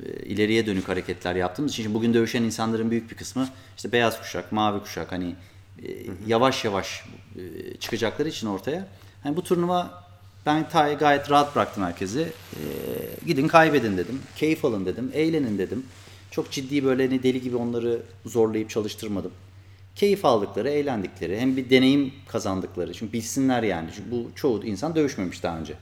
e, 0.05 0.25
ileriye 0.25 0.65
dönük 0.65 0.89
hareketler 0.89 1.35
yaptığımız 1.35 1.71
için 1.71 1.93
bugün 1.93 2.13
dövüşen 2.13 2.43
insanların 2.43 2.91
büyük 2.91 3.11
bir 3.11 3.15
kısmı 3.15 3.49
işte 3.75 3.91
beyaz 3.91 4.21
kuşak, 4.21 4.51
mavi 4.51 4.79
kuşak 4.79 5.11
hani 5.11 5.35
e, 5.83 5.87
yavaş 6.27 6.65
yavaş 6.65 7.03
e, 7.35 7.41
çıkacakları 7.77 8.29
için 8.29 8.47
ortaya. 8.47 8.87
Hani 9.23 9.35
bu 9.35 9.43
turnuva 9.43 10.03
ben 10.45 10.65
gayet 10.99 11.31
rahat 11.31 11.55
bıraktım 11.55 11.83
herkesi. 11.83 12.33
Gidin 13.25 13.47
kaybedin 13.47 13.97
dedim. 13.97 14.21
Keyif 14.35 14.65
alın 14.65 14.85
dedim. 14.85 15.11
Eğlenin 15.13 15.57
dedim. 15.57 15.85
Çok 16.31 16.51
ciddi 16.51 16.83
böyle 16.83 17.07
hani 17.07 17.23
deli 17.23 17.41
gibi 17.41 17.55
onları 17.55 18.01
zorlayıp 18.25 18.69
çalıştırmadım. 18.69 19.31
Keyif 19.95 20.25
aldıkları, 20.25 20.69
eğlendikleri, 20.69 21.39
hem 21.39 21.57
bir 21.57 21.69
deneyim 21.69 22.13
kazandıkları. 22.27 22.93
Çünkü 22.93 23.13
bilsinler 23.13 23.63
yani. 23.63 23.89
Çünkü 23.95 24.11
bu 24.11 24.31
çoğu 24.35 24.65
insan 24.65 24.95
dövüşmemiş 24.95 25.43
daha 25.43 25.59
önce. 25.59 25.73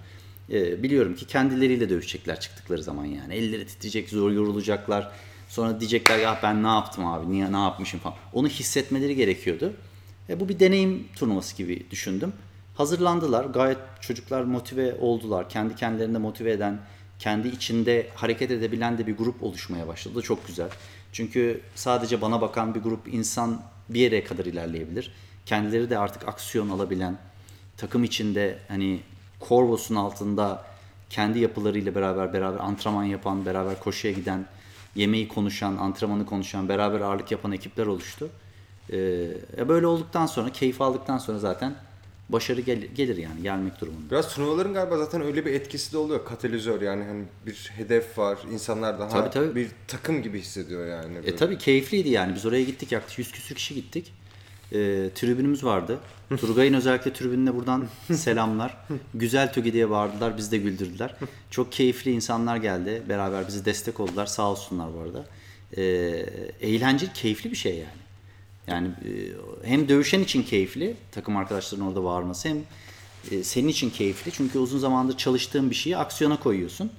E, 0.51 0.83
biliyorum 0.83 1.15
ki 1.15 1.27
kendileriyle 1.27 1.89
dövüşecekler 1.89 2.39
çıktıkları 2.39 2.83
zaman 2.83 3.05
yani. 3.05 3.33
Elleri 3.33 3.67
titreyecek, 3.67 4.09
zor 4.09 4.31
yorulacaklar. 4.31 5.11
Sonra 5.49 5.79
diyecekler 5.79 6.19
ya 6.19 6.39
ben 6.43 6.63
ne 6.63 6.67
yaptım 6.67 7.05
abi, 7.05 7.31
niye 7.31 7.51
ne 7.51 7.57
yapmışım 7.57 7.99
falan. 7.99 8.15
Onu 8.33 8.47
hissetmeleri 8.47 9.15
gerekiyordu. 9.15 9.73
E, 10.29 10.39
bu 10.39 10.49
bir 10.49 10.59
deneyim 10.59 11.07
turnuvası 11.15 11.57
gibi 11.57 11.85
düşündüm. 11.91 12.33
Hazırlandılar. 12.75 13.45
Gayet 13.45 13.77
çocuklar 14.01 14.43
motive 14.43 14.95
oldular. 14.99 15.49
Kendi 15.49 15.75
kendilerine 15.75 16.17
motive 16.17 16.51
eden, 16.51 16.79
kendi 17.19 17.47
içinde 17.47 18.07
hareket 18.15 18.51
edebilen 18.51 18.97
de 18.97 19.07
bir 19.07 19.17
grup 19.17 19.43
oluşmaya 19.43 19.87
başladı. 19.87 20.21
Çok 20.21 20.47
güzel. 20.47 20.69
Çünkü 21.11 21.61
sadece 21.75 22.21
bana 22.21 22.41
bakan 22.41 22.75
bir 22.75 22.79
grup 22.79 23.13
insan 23.13 23.61
bir 23.89 23.99
yere 23.99 24.23
kadar 24.23 24.45
ilerleyebilir. 24.45 25.11
Kendileri 25.45 25.89
de 25.89 25.97
artık 25.97 26.27
aksiyon 26.27 26.69
alabilen, 26.69 27.17
takım 27.77 28.03
içinde 28.03 28.59
hani 28.67 28.99
Corvus'un 29.47 29.95
altında 29.95 30.65
kendi 31.09 31.39
yapılarıyla 31.39 31.95
beraber 31.95 32.33
beraber 32.33 32.59
antrenman 32.59 33.03
yapan, 33.03 33.45
beraber 33.45 33.79
koşuya 33.79 34.13
giden, 34.13 34.45
yemeği 34.95 35.27
konuşan, 35.27 35.77
antrenmanı 35.77 36.25
konuşan, 36.25 36.69
beraber 36.69 37.01
ağırlık 37.01 37.31
yapan 37.31 37.51
ekipler 37.51 37.85
oluştu. 37.85 38.29
Ee, 38.93 39.67
böyle 39.69 39.87
olduktan 39.87 40.25
sonra, 40.25 40.49
keyif 40.51 40.81
aldıktan 40.81 41.17
sonra 41.17 41.39
zaten 41.39 41.75
başarı 42.29 42.61
gel- 42.61 42.85
gelir 42.95 43.17
yani 43.17 43.41
gelmek 43.43 43.81
durumunda. 43.81 44.11
Biraz 44.11 44.35
turnuvaların 44.35 44.73
galiba 44.73 44.97
zaten 44.97 45.21
öyle 45.21 45.45
bir 45.45 45.53
etkisi 45.53 45.93
de 45.93 45.97
oluyor. 45.97 46.25
Katalizör 46.25 46.81
yani 46.81 47.03
hani 47.03 47.23
bir 47.45 47.71
hedef 47.75 48.17
var. 48.17 48.37
İnsanlar 48.53 48.99
daha 48.99 49.09
Tabii, 49.09 49.29
tabii. 49.29 49.55
bir 49.55 49.69
takım 49.87 50.21
gibi 50.21 50.39
hissediyor 50.39 50.87
yani. 50.87 51.17
E 51.17 51.23
böyle. 51.23 51.35
tabii 51.35 51.57
keyifliydi 51.57 52.09
yani. 52.09 52.35
Biz 52.35 52.45
oraya 52.45 52.63
gittik 52.63 52.91
yaklaşık 52.91 53.19
100 53.19 53.31
küsür 53.31 53.55
kişi 53.55 53.75
gittik. 53.75 54.13
E, 54.71 55.09
tribünümüz 55.15 55.63
vardı. 55.63 55.99
Turgay'ın 56.37 56.73
özellikle 56.73 57.13
tribününe 57.13 57.55
buradan 57.55 57.87
selamlar. 58.13 58.77
Güzel 59.13 59.53
Tögi 59.53 59.73
diye 59.73 59.89
bağırdılar. 59.89 60.37
Bizi 60.37 60.51
de 60.51 60.57
güldürdüler. 60.57 61.15
Çok 61.49 61.71
keyifli 61.71 62.11
insanlar 62.11 62.57
geldi. 62.57 63.03
Beraber 63.09 63.47
bize 63.47 63.65
destek 63.65 63.99
oldular. 63.99 64.25
Sağ 64.25 64.51
olsunlar 64.51 64.89
bu 64.97 64.99
arada. 64.99 65.25
E, 65.77 65.83
eğlenceli, 66.61 67.13
keyifli 67.13 67.51
bir 67.51 67.55
şey 67.55 67.75
yani. 67.75 67.99
Yani 68.67 68.87
e, 68.87 69.11
hem 69.67 69.89
dövüşen 69.89 70.21
için 70.21 70.43
keyifli, 70.43 70.95
takım 71.11 71.37
arkadaşların 71.37 71.87
orada 71.87 72.03
bağırması 72.03 72.49
hem 72.49 72.57
e, 73.31 73.43
senin 73.43 73.67
için 73.67 73.89
keyifli. 73.89 74.31
Çünkü 74.31 74.59
uzun 74.59 74.79
zamandır 74.79 75.17
çalıştığın 75.17 75.69
bir 75.69 75.75
şeyi 75.75 75.97
aksiyona 75.97 76.39
koyuyorsun. 76.39 76.91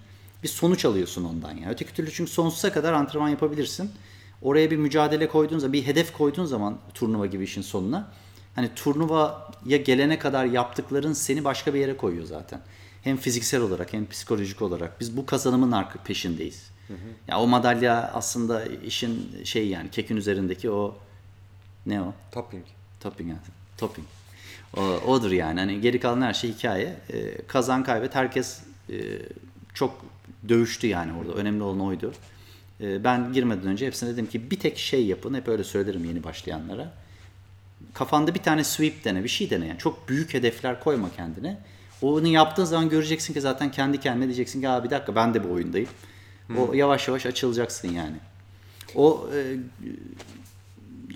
Bir 0.43 0.49
sonuç 0.49 0.85
alıyorsun 0.85 1.25
ondan 1.25 1.51
yani. 1.51 1.69
Öteki 1.71 1.95
türlü 1.95 2.13
çünkü 2.13 2.31
sonsuza 2.31 2.73
kadar 2.73 2.93
antrenman 2.93 3.29
yapabilirsin. 3.29 3.91
Oraya 4.43 4.71
bir 4.71 4.77
mücadele 4.77 5.29
koyduğun 5.29 5.59
zaman, 5.59 5.73
bir 5.73 5.87
hedef 5.87 6.13
koyduğun 6.13 6.45
zaman 6.45 6.79
turnuva 6.95 7.27
gibi 7.27 7.45
işin 7.45 7.63
sonuna 7.63 8.13
hani 8.55 8.71
turnuvaya 8.77 9.77
gelene 9.85 10.19
kadar 10.19 10.45
yaptıkların 10.45 11.13
seni 11.13 11.45
başka 11.45 11.75
bir 11.75 11.81
yere 11.81 11.97
koyuyor 11.97 12.25
zaten. 12.25 12.61
Hem 13.03 13.17
fiziksel 13.17 13.61
olarak 13.61 13.93
hem 13.93 14.09
psikolojik 14.09 14.63
olarak. 14.63 15.01
Biz 15.01 15.17
bu 15.17 15.27
kazanımın 15.27 15.73
arka 15.73 15.99
peşindeyiz. 15.99 16.71
Ya 17.29 17.41
o 17.41 17.47
madalya 17.47 18.11
aslında 18.15 18.65
işin 18.65 19.45
şey 19.45 19.69
yani 19.69 19.91
kekin 19.91 20.17
üzerindeki 20.17 20.71
o 20.71 20.99
ne 21.87 22.03
o? 22.03 22.15
Topping. 22.33 22.65
Topping 23.01 23.29
yani. 23.29 23.41
Topping. 23.79 24.07
O, 24.77 24.83
odur 24.83 25.31
yani. 25.31 25.61
Hani 25.61 25.81
geri 25.81 26.01
kalan 26.01 26.23
her 26.23 26.35
şey 26.35 26.53
hikaye. 26.53 26.97
Ee, 27.13 27.47
kazan 27.47 27.85
kaybet 27.85 28.15
herkes 28.15 28.63
e, 28.91 28.97
çok 29.75 30.05
dövüştü 30.49 30.87
yani 30.87 31.13
orada. 31.13 31.33
Önemli 31.33 31.63
olan 31.63 31.81
oydu. 31.81 32.13
Ee, 32.83 33.05
ben 33.05 33.33
girmeden 33.33 33.67
önce 33.67 33.87
hepsine 33.87 34.11
dedim 34.11 34.27
ki 34.27 34.51
bir 34.51 34.59
tek 34.61 34.79
şey 34.79 35.07
yapın. 35.07 35.35
Hep 35.35 35.49
öyle 35.49 35.65
söylerim 35.65 36.05
yeni 36.05 36.25
başlayanlara. 36.25 36.93
Kafanda 37.95 38.35
bir 38.35 38.43
tane 38.43 38.65
sweep 38.65 39.05
dene, 39.05 39.25
bir 39.25 39.29
şey 39.29 39.51
dene. 39.51 39.67
Yani 39.67 39.79
çok 39.79 40.09
büyük 40.09 40.35
hedefler 40.35 40.81
koyma 40.81 41.11
kendine. 41.17 41.59
Onu 42.03 42.27
yaptığın 42.27 42.65
zaman 42.65 42.89
göreceksin 42.89 43.35
ki 43.35 43.41
zaten 43.41 43.71
kendi 43.71 44.01
kendine 44.01 44.25
diyeceksin 44.25 44.61
ki 44.61 44.69
Aa, 44.69 44.85
bir 44.85 44.91
dakika 44.91 45.15
ben 45.15 45.35
de 45.35 45.45
bu 45.49 45.53
oyundayım. 45.53 45.89
O 46.59 46.75
yavaş 46.75 47.09
yavaş 47.09 47.27
açılacaksın 47.27 47.89
yani. 47.89 48.17
O 48.95 49.29
e, 49.35 49.57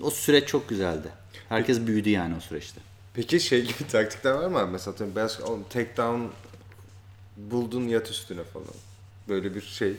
o 0.01 0.11
süreç 0.11 0.47
çok 0.47 0.69
güzeldi. 0.69 1.07
Herkes 1.49 1.81
büyüdü 1.87 2.09
yani 2.09 2.35
o 2.37 2.39
süreçte. 2.39 2.81
Peki 3.13 3.39
şey 3.39 3.61
gibi 3.61 3.87
taktikler 3.91 4.31
var 4.31 4.47
mı? 4.63 4.67
Mesela 4.71 5.15
beyaz 5.15 5.41
oğlum, 5.41 5.63
take 5.69 5.97
down 5.97 6.21
buldun 7.37 7.87
yat 7.87 8.09
üstüne 8.09 8.43
falan. 8.43 8.67
Böyle 9.29 9.55
bir 9.55 9.61
şey 9.61 9.93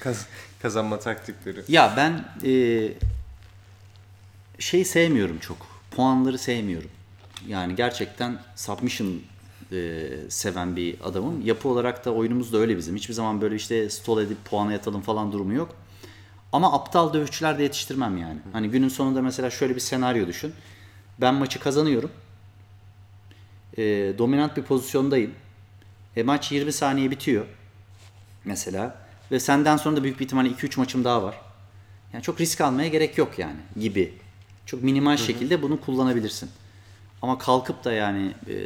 kaz- 0.00 0.26
kazanma 0.62 0.98
taktikleri. 0.98 1.62
Ya 1.68 1.94
ben 1.96 2.24
e, 2.44 2.92
şey 4.58 4.84
sevmiyorum 4.84 5.38
çok. 5.38 5.56
Puanları 5.90 6.38
sevmiyorum. 6.38 6.90
Yani 7.48 7.74
gerçekten 7.74 8.38
submission 8.56 9.20
e, 9.72 10.08
seven 10.28 10.76
bir 10.76 10.96
adamım. 11.04 11.46
Yapı 11.46 11.68
olarak 11.68 12.04
da 12.04 12.12
oyunumuz 12.14 12.52
da 12.52 12.58
öyle 12.58 12.76
bizim. 12.76 12.96
Hiçbir 12.96 13.14
zaman 13.14 13.40
böyle 13.40 13.54
işte 13.56 13.90
stol 13.90 14.22
edip 14.22 14.44
puana 14.44 14.72
yatalım 14.72 15.00
falan 15.00 15.32
durumu 15.32 15.54
yok. 15.54 15.74
Ama 16.52 16.72
aptal 16.72 17.14
dövüşçüler 17.14 17.58
de 17.58 17.62
yetiştirmem 17.62 18.16
yani. 18.16 18.38
Hani 18.52 18.70
günün 18.70 18.88
sonunda 18.88 19.22
mesela 19.22 19.50
şöyle 19.50 19.74
bir 19.74 19.80
senaryo 19.80 20.26
düşün. 20.26 20.54
Ben 21.20 21.34
maçı 21.34 21.60
kazanıyorum. 21.60 22.10
E, 23.78 23.82
dominant 24.18 24.56
bir 24.56 24.62
pozisyondayım. 24.62 25.34
E, 26.16 26.22
maç 26.22 26.52
20 26.52 26.72
saniye 26.72 27.10
bitiyor 27.10 27.46
mesela. 28.44 29.09
Ve 29.30 29.40
senden 29.40 29.76
sonra 29.76 29.96
da 29.96 30.02
büyük 30.02 30.20
bir 30.20 30.24
ihtimalle 30.24 30.48
2-3 30.48 30.78
maçım 30.78 31.04
daha 31.04 31.22
var. 31.22 31.40
Yani 32.12 32.22
çok 32.22 32.40
risk 32.40 32.60
almaya 32.60 32.88
gerek 32.88 33.18
yok 33.18 33.38
yani 33.38 33.60
gibi. 33.80 34.14
Çok 34.66 34.82
minimal 34.82 35.16
şekilde 35.16 35.62
bunu 35.62 35.80
kullanabilirsin. 35.80 36.50
Ama 37.22 37.38
kalkıp 37.38 37.84
da 37.84 37.92
yani 37.92 38.32
e, 38.48 38.56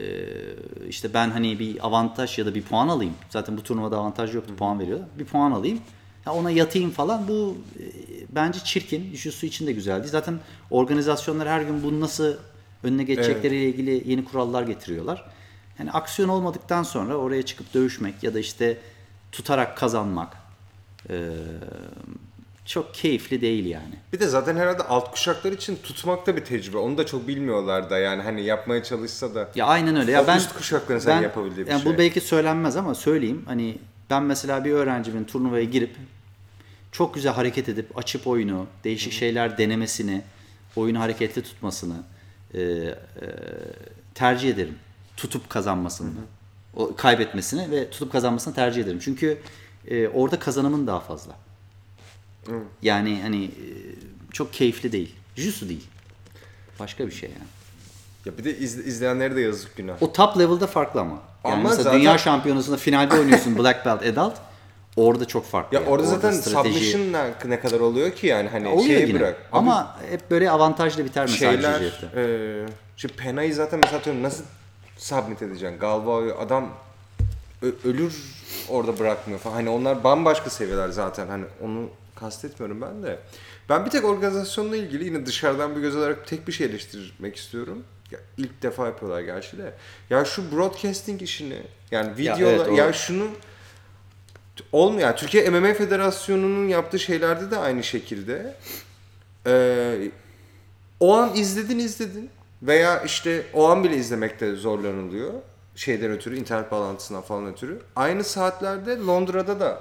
işte 0.88 1.14
ben 1.14 1.30
hani 1.30 1.58
bir 1.58 1.86
avantaj 1.86 2.38
ya 2.38 2.46
da 2.46 2.54
bir 2.54 2.62
puan 2.62 2.88
alayım. 2.88 3.14
Zaten 3.30 3.56
bu 3.56 3.62
turnuvada 3.62 3.96
avantaj 3.96 4.34
yoktu 4.34 4.56
puan 4.56 4.80
veriyorlar. 4.80 5.08
Bir 5.18 5.24
puan 5.24 5.50
alayım. 5.50 5.80
Ya 6.26 6.32
ona 6.32 6.50
yatayım 6.50 6.90
falan 6.90 7.28
bu 7.28 7.56
e, 7.78 7.84
bence 8.28 8.58
çirkin. 8.64 9.12
Jiu-Jitsu 9.12 9.46
için 9.46 9.66
de 9.66 9.72
güzel 9.72 9.98
değil. 9.98 10.12
Zaten 10.12 10.40
organizasyonlar 10.70 11.48
her 11.48 11.62
gün 11.62 11.82
bunu 11.82 12.00
nasıl 12.00 12.34
önüne 12.82 13.04
geçecekleriyle 13.04 13.68
ilgili 13.68 14.10
yeni 14.10 14.24
kurallar 14.24 14.62
getiriyorlar. 14.62 15.30
Yani 15.78 15.90
aksiyon 15.90 16.28
olmadıktan 16.28 16.82
sonra 16.82 17.16
oraya 17.16 17.42
çıkıp 17.42 17.74
dövüşmek 17.74 18.22
ya 18.22 18.34
da 18.34 18.38
işte 18.38 18.78
tutarak 19.32 19.76
kazanmak 19.76 20.43
e, 21.10 21.16
çok 22.64 22.94
keyifli 22.94 23.40
değil 23.40 23.64
yani. 23.64 23.94
Bir 24.12 24.20
de 24.20 24.26
zaten 24.26 24.56
herhalde 24.56 24.82
alt 24.82 25.10
kuşaklar 25.10 25.52
için 25.52 25.78
tutmak 25.82 26.26
da 26.26 26.36
bir 26.36 26.44
tecrübe. 26.44 26.76
Onu 26.76 26.98
da 26.98 27.06
çok 27.06 27.28
bilmiyorlar 27.28 27.90
da 27.90 27.98
yani 27.98 28.22
hani 28.22 28.44
yapmaya 28.44 28.82
çalışsa 28.82 29.34
da. 29.34 29.50
Ya 29.54 29.66
aynen 29.66 29.96
öyle. 29.96 30.12
Ya 30.12 30.26
ben 30.26 30.36
üst 30.36 30.52
kuşakların 30.52 31.00
sen 31.00 31.22
yapabildiği 31.22 31.66
bir 31.66 31.70
yani 31.70 31.82
şey. 31.82 31.92
Bu 31.92 31.98
belki 31.98 32.20
söylenmez 32.20 32.76
ama 32.76 32.94
söyleyeyim. 32.94 33.42
Hani 33.46 33.78
ben 34.10 34.22
mesela 34.22 34.64
bir 34.64 34.72
öğrencimin 34.72 35.24
turnuvaya 35.24 35.64
girip 35.64 35.96
çok 36.92 37.14
güzel 37.14 37.32
hareket 37.32 37.68
edip 37.68 37.98
açıp 37.98 38.26
oyunu, 38.26 38.66
değişik 38.84 39.12
şeyler 39.12 39.58
denemesini, 39.58 40.22
oyunu 40.76 41.00
hareketli 41.00 41.42
tutmasını 41.42 41.96
e, 42.54 42.60
e, 42.60 42.94
tercih 44.14 44.50
ederim. 44.50 44.74
Tutup 45.16 45.50
kazanmasını. 45.50 46.10
O 46.76 46.96
kaybetmesini 46.96 47.70
ve 47.70 47.90
tutup 47.90 48.12
kazanmasını 48.12 48.54
tercih 48.54 48.82
ederim. 48.82 48.98
Çünkü 49.02 49.38
e, 49.88 50.08
orada 50.08 50.38
kazanımın 50.38 50.86
daha 50.86 51.00
fazla. 51.00 51.32
Yani 52.82 53.18
hani 53.22 53.44
e, 53.44 53.66
çok 54.32 54.52
keyifli 54.52 54.92
değil. 54.92 55.14
Jiu-Jitsu 55.36 55.68
değil. 55.68 55.86
Başka 56.80 57.06
bir 57.06 57.12
şey 57.12 57.30
yani. 57.30 57.48
Ya 58.24 58.38
bir 58.38 58.44
de 58.44 58.58
iz- 58.58 58.86
izleyenlere 58.86 59.36
de 59.36 59.40
yazık 59.40 59.76
günah. 59.76 60.02
O 60.02 60.12
top 60.12 60.38
level'da 60.38 60.66
farklı 60.66 61.00
ama. 61.00 61.18
Yani 61.44 61.54
Ama 61.54 61.62
mesela 61.62 61.82
zaten- 61.82 62.00
dünya 62.00 62.18
şampiyonasında 62.18 62.76
finalde 62.76 63.18
oynuyorsun 63.18 63.58
Black 63.58 63.86
Belt 63.86 64.02
Adult. 64.02 64.34
Orada 64.96 65.24
çok 65.24 65.44
farklı. 65.46 65.74
Ya 65.76 65.80
yani. 65.82 65.90
orada 65.90 66.06
zaten 66.06 66.32
strateji- 66.32 66.72
submission 66.72 67.12
ne, 67.50 67.60
kadar 67.60 67.80
oluyor 67.80 68.10
ki 68.12 68.26
yani 68.26 68.48
hani 68.48 68.68
oluyor 68.68 68.86
şeye 68.86 69.06
yine. 69.06 69.20
bırak. 69.20 69.36
Abi 69.52 69.58
Ama 69.58 69.96
hep 70.10 70.30
böyle 70.30 70.50
avantajlı 70.50 71.04
biter 71.04 71.22
mesela 71.30 71.52
şeyler 71.52 71.80
e, 72.16 72.66
şimdi 72.96 73.14
Pena'yı 73.14 73.54
zaten 73.54 73.80
mesela 73.82 73.98
atıyorum 73.98 74.22
nasıl 74.22 74.44
submit 74.98 75.42
edeceksin? 75.42 75.78
Galvao'yu 75.78 76.34
adam 76.38 76.70
ölür 77.84 78.14
orada 78.68 78.98
bırakmıyor 78.98 79.40
falan. 79.40 79.54
Hani 79.54 79.68
onlar 79.68 80.04
bambaşka 80.04 80.50
seviyeler 80.50 80.88
zaten. 80.88 81.26
Hani 81.26 81.44
onu 81.62 81.88
kastetmiyorum 82.16 82.80
ben 82.80 83.02
de. 83.02 83.18
Ben 83.68 83.86
bir 83.86 83.90
tek 83.90 84.04
organizasyonla 84.04 84.76
ilgili 84.76 85.04
yine 85.04 85.26
dışarıdan 85.26 85.76
bir 85.76 85.80
göz 85.80 85.96
olarak 85.96 86.26
tek 86.26 86.48
bir 86.48 86.52
şey 86.52 86.66
eleştirmek 86.66 87.36
istiyorum. 87.36 87.84
Ya 88.10 88.18
ilk 88.36 88.62
defa 88.62 88.86
yapıyorlar 88.86 89.20
gerçi 89.20 89.58
de. 89.58 89.74
Ya 90.10 90.24
şu 90.24 90.52
broadcasting 90.52 91.22
işini 91.22 91.62
yani 91.90 92.16
videolar 92.16 92.66
evet, 92.66 92.78
ya, 92.78 92.92
şunu 92.92 93.28
olmuyor. 94.72 95.08
Yani 95.08 95.16
Türkiye 95.16 95.50
MMA 95.50 95.74
Federasyonu'nun 95.74 96.68
yaptığı 96.68 96.98
şeylerde 96.98 97.50
de 97.50 97.56
aynı 97.56 97.82
şekilde. 97.82 98.54
Ee, 99.46 100.10
o 101.00 101.14
an 101.14 101.36
izledin 101.36 101.78
izledin 101.78 102.30
veya 102.62 103.02
işte 103.02 103.46
o 103.54 103.68
an 103.68 103.84
bile 103.84 103.96
izlemekte 103.96 104.54
zorlanılıyor. 104.54 105.32
Şeyden 105.76 106.10
ötürü, 106.10 106.38
internet 106.38 106.70
bağlantısından 106.70 107.22
falan 107.22 107.46
ötürü. 107.46 107.78
Aynı 107.96 108.24
saatlerde 108.24 108.96
Londra'da 108.96 109.60
da 109.60 109.80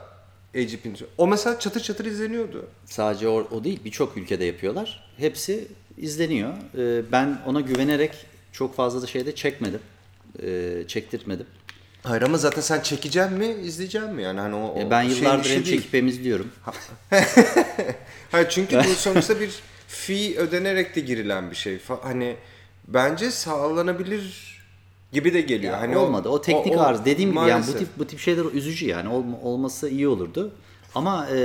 AGP'nin. 0.55 0.97
O 1.17 1.27
mesela 1.27 1.59
çatır 1.59 1.81
çatır 1.81 2.05
izleniyordu. 2.05 2.65
Sadece 2.85 3.27
o, 3.27 3.47
o 3.51 3.63
değil 3.63 3.79
birçok 3.85 4.17
ülkede 4.17 4.45
yapıyorlar. 4.45 5.13
Hepsi 5.17 5.67
izleniyor. 5.97 6.53
Ee, 6.77 7.11
ben 7.11 7.41
ona 7.45 7.61
güvenerek 7.61 8.25
çok 8.51 8.75
fazla 8.75 9.01
da 9.01 9.07
şeyde 9.07 9.35
çekmedim. 9.35 9.79
Ee, 10.43 10.83
çektirtmedim. 10.87 11.45
Hayır 12.03 12.21
ama 12.21 12.37
zaten 12.37 12.61
sen 12.61 12.81
çekeceksin 12.81 13.33
mi, 13.33 13.47
izleyeceksin 13.47 14.13
mi? 14.13 14.23
Yani 14.23 14.39
hani 14.39 14.55
o, 14.55 14.85
o 14.85 14.89
ben 14.89 15.03
şeyin 15.03 15.15
yıllardır 15.15 15.45
işi 15.45 15.55
hem 15.55 15.63
çekip 15.63 15.93
hem 15.93 16.07
izliyorum. 16.07 16.51
Hayır 18.31 18.49
çünkü 18.49 18.77
bu 18.77 18.83
sonuçta 18.95 19.39
bir 19.39 19.59
fee 19.87 20.37
ödenerek 20.37 20.95
de 20.95 21.01
girilen 21.01 21.51
bir 21.51 21.55
şey. 21.55 21.79
Hani 22.03 22.35
bence 22.87 23.31
sağlanabilir 23.31 24.52
gibi 25.13 25.33
de 25.33 25.41
geliyor. 25.41 25.73
Ya 25.73 25.81
hani 25.81 25.97
olmadı. 25.97 26.29
O, 26.29 26.41
teknik 26.41 26.77
o- 26.77 26.81
arız. 26.81 27.05
Dediğim 27.05 27.31
gibi 27.31 27.39
yani 27.39 27.65
bu 27.67 27.77
tip 27.77 27.87
bu 27.97 28.07
tip 28.07 28.19
şeyler 28.19 28.45
üzücü 28.45 28.87
yani 28.87 29.09
Olma- 29.09 29.41
olması 29.43 29.89
iyi 29.89 30.07
olurdu. 30.07 30.51
Ama 30.95 31.27
e, 31.29 31.37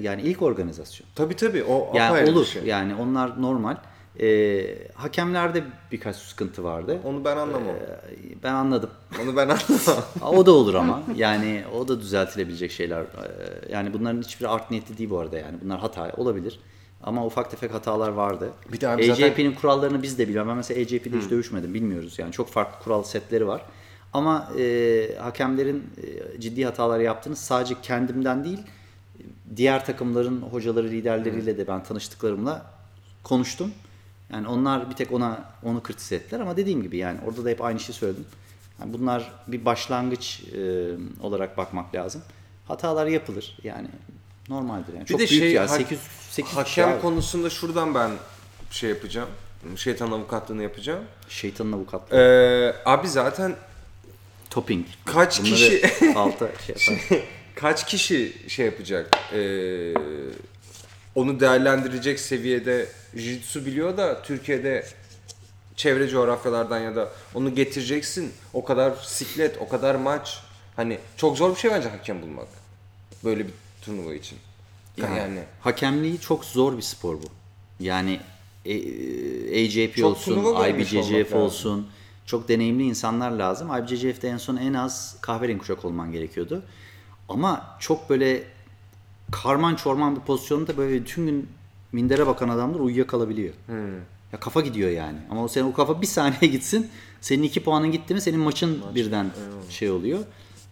yani 0.00 0.22
ilk 0.22 0.42
organizasyon. 0.42 1.08
Tabii 1.14 1.36
tabii 1.36 1.64
o 1.64 1.92
Yani 1.94 2.30
olur. 2.30 2.46
şey. 2.46 2.62
Yani 2.64 2.94
onlar 2.94 3.42
normal. 3.42 3.76
E, 4.20 4.64
hakemlerde 4.94 5.62
birkaç 5.92 6.16
sıkıntı 6.16 6.64
vardı. 6.64 6.98
Onu 7.04 7.24
ben 7.24 7.36
anlamam. 7.36 7.68
E, 7.68 8.42
ben 8.42 8.52
anladım. 8.52 8.90
Onu 9.22 9.36
ben 9.36 9.48
anlamam. 9.48 10.04
o 10.36 10.46
da 10.46 10.52
olur 10.52 10.74
ama. 10.74 11.02
Yani 11.16 11.62
o 11.78 11.88
da 11.88 12.00
düzeltilebilecek 12.00 12.70
şeyler. 12.72 13.00
E, 13.00 13.06
yani 13.72 13.92
bunların 13.92 14.22
hiçbiri 14.22 14.48
art 14.48 14.70
niyetli 14.70 14.98
değil 14.98 15.10
bu 15.10 15.18
arada 15.18 15.38
yani. 15.38 15.56
Bunlar 15.64 15.80
hata 15.80 16.12
olabilir. 16.16 16.60
Ama 17.02 17.26
ufak 17.26 17.50
tefek 17.50 17.74
hatalar 17.74 18.08
vardı. 18.08 18.50
Bir 18.72 18.80
de 18.80 18.88
abi 18.88 19.02
zaten- 19.06 19.54
kurallarını 19.54 20.02
biz 20.02 20.18
de 20.18 20.28
biliyorum. 20.28 20.48
Ben 20.50 20.56
mesela 20.56 20.80
AJP'de 20.80 21.18
hiç 21.18 21.30
dövüşmedim. 21.30 21.74
Bilmiyoruz 21.74 22.18
yani. 22.18 22.32
Çok 22.32 22.48
farklı 22.48 22.84
kural 22.84 23.02
setleri 23.02 23.46
var. 23.46 23.62
Ama 24.12 24.52
e, 24.58 25.16
hakemlerin 25.18 25.84
e, 26.36 26.40
ciddi 26.40 26.64
hatalar 26.64 27.00
yaptığını 27.00 27.36
sadece 27.36 27.74
kendimden 27.82 28.44
değil 28.44 28.58
diğer 29.56 29.86
takımların 29.86 30.40
hocaları 30.40 30.88
liderleriyle 30.88 31.58
de 31.58 31.68
ben 31.68 31.82
tanıştıklarımla 31.82 32.66
konuştum. 33.22 33.72
Yani 34.32 34.48
onlar 34.48 34.90
bir 34.90 34.94
tek 34.94 35.12
ona 35.12 35.44
onu 35.62 35.82
kritize 35.82 36.16
ettiler 36.16 36.40
ama 36.40 36.56
dediğim 36.56 36.82
gibi 36.82 36.96
yani 36.96 37.18
orada 37.26 37.44
da 37.44 37.48
hep 37.48 37.62
aynı 37.62 37.80
şeyi 37.80 37.94
söyledim. 37.94 38.24
Yani 38.80 38.92
bunlar 38.92 39.32
bir 39.46 39.64
başlangıç 39.64 40.42
e, 40.54 40.90
olarak 41.22 41.56
bakmak 41.56 41.94
lazım. 41.94 42.22
Hatalar 42.68 43.06
yapılır 43.06 43.58
yani 43.64 43.88
normaldir 44.48 44.94
yani. 44.94 45.06
Çok 45.06 45.20
bir 45.20 45.26
de 45.26 45.30
büyük 45.30 45.42
şey 45.42 45.52
ya 45.52 45.62
ha- 45.62 45.68
8 45.68 45.98
8 46.30 46.56
hakem 46.56 47.00
konusunda 47.00 47.50
şuradan 47.50 47.94
ben 47.94 48.10
şey 48.70 48.90
yapacağım. 48.90 49.28
Şeytan 49.76 50.10
avukatlığını 50.12 50.62
yapacağım. 50.62 51.04
şeytanın 51.28 51.72
avukatlığı. 51.72 52.16
Ee, 52.16 52.74
abi 52.90 53.08
zaten 53.08 53.56
Topping. 54.50 54.86
kaç 55.06 55.40
Bunları 55.40 55.54
kişi- 55.54 56.12
alta 56.16 56.48
şey 56.66 56.76
yapar. 57.10 57.18
kaç 57.54 57.86
kişi 57.86 58.32
şey 58.48 58.66
yapacak? 58.66 59.10
Ee, 59.32 59.94
onu 61.14 61.40
değerlendirecek 61.40 62.20
seviyede 62.20 62.88
jiu 63.16 63.66
biliyor 63.66 63.96
da 63.96 64.22
Türkiye'de 64.22 64.86
çevre 65.76 66.08
coğrafyalardan 66.08 66.78
ya 66.78 66.96
da 66.96 67.08
onu 67.34 67.54
getireceksin. 67.54 68.32
O 68.52 68.64
kadar 68.64 68.92
siklet, 69.02 69.56
o 69.60 69.68
kadar 69.68 69.94
maç. 69.94 70.38
Hani 70.76 70.98
çok 71.16 71.36
zor 71.38 71.54
bir 71.54 71.60
şey 71.60 71.70
bence 71.70 71.88
hakem 71.88 72.22
bulmak. 72.22 72.48
Böyle 73.24 73.46
bir 73.46 73.52
turnuva 73.82 74.14
için. 74.14 74.38
Yani, 74.96 75.18
yani 75.18 75.40
Hakemliği 75.60 76.20
çok 76.20 76.44
zor 76.44 76.76
bir 76.76 76.82
spor 76.82 77.14
bu. 77.14 77.26
Yani 77.80 78.20
e, 78.64 78.74
e, 78.74 79.66
AJP 79.66 79.96
Çok 79.96 80.10
olsun, 80.10 80.44
IBJJF 80.68 81.12
lazım. 81.12 81.38
olsun. 81.38 81.86
Çok 82.26 82.48
deneyimli 82.48 82.82
insanlar 82.82 83.30
lazım. 83.30 83.68
IBJJF'de 83.82 84.28
en 84.28 84.36
son 84.36 84.56
en 84.56 84.74
az 84.74 85.16
kahverengi 85.20 85.58
kuşak 85.58 85.84
olman 85.84 86.12
gerekiyordu. 86.12 86.62
Ama 87.28 87.76
çok 87.80 88.10
böyle 88.10 88.42
karman 89.32 89.74
çorman 89.74 90.16
bir 90.16 90.20
pozisyonda 90.20 90.76
böyle 90.76 91.04
tüm 91.04 91.26
gün 91.26 91.48
mindere 91.92 92.26
bakan 92.26 92.48
adamlar 92.48 92.80
uyuyakalabiliyor. 92.80 93.54
Ya 94.32 94.40
kafa 94.40 94.60
gidiyor 94.60 94.90
yani. 94.90 95.18
Ama 95.30 95.44
o 95.44 95.48
senin 95.48 95.66
o 95.66 95.72
kafa 95.72 96.02
bir 96.02 96.06
saniye 96.06 96.50
gitsin. 96.52 96.90
Senin 97.20 97.42
iki 97.42 97.64
puanın 97.64 97.92
gitti 97.92 98.14
mi 98.14 98.20
senin 98.20 98.40
maçın 98.40 98.82
birden 98.94 99.30
şey 99.70 99.90
oluyor. 99.90 100.20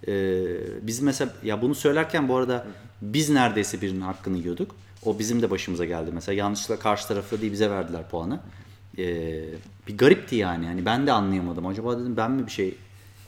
Ee, 0.08 0.86
biz 0.86 1.00
mesela 1.00 1.30
ya 1.42 1.62
bunu 1.62 1.74
söylerken 1.74 2.28
bu 2.28 2.36
arada 2.36 2.66
biz 3.02 3.30
neredeyse 3.30 3.80
birinin 3.80 4.00
hakkını 4.00 4.36
yiyorduk. 4.36 4.74
O 5.04 5.18
bizim 5.18 5.42
de 5.42 5.50
başımıza 5.50 5.84
geldi. 5.84 6.10
Mesela 6.14 6.36
yanlışlıkla 6.36 6.82
karşı 6.82 7.08
tarafı 7.08 7.40
değil 7.40 7.52
bize 7.52 7.70
verdiler 7.70 8.08
puanı. 8.08 8.40
Ee, 8.98 9.44
bir 9.88 9.98
garipti 9.98 10.36
yani. 10.36 10.66
Hani 10.66 10.86
ben 10.86 11.06
de 11.06 11.12
anlayamadım. 11.12 11.66
Acaba 11.66 11.98
dedim 11.98 12.16
ben 12.16 12.30
mi 12.30 12.46
bir 12.46 12.52
şey 12.52 12.74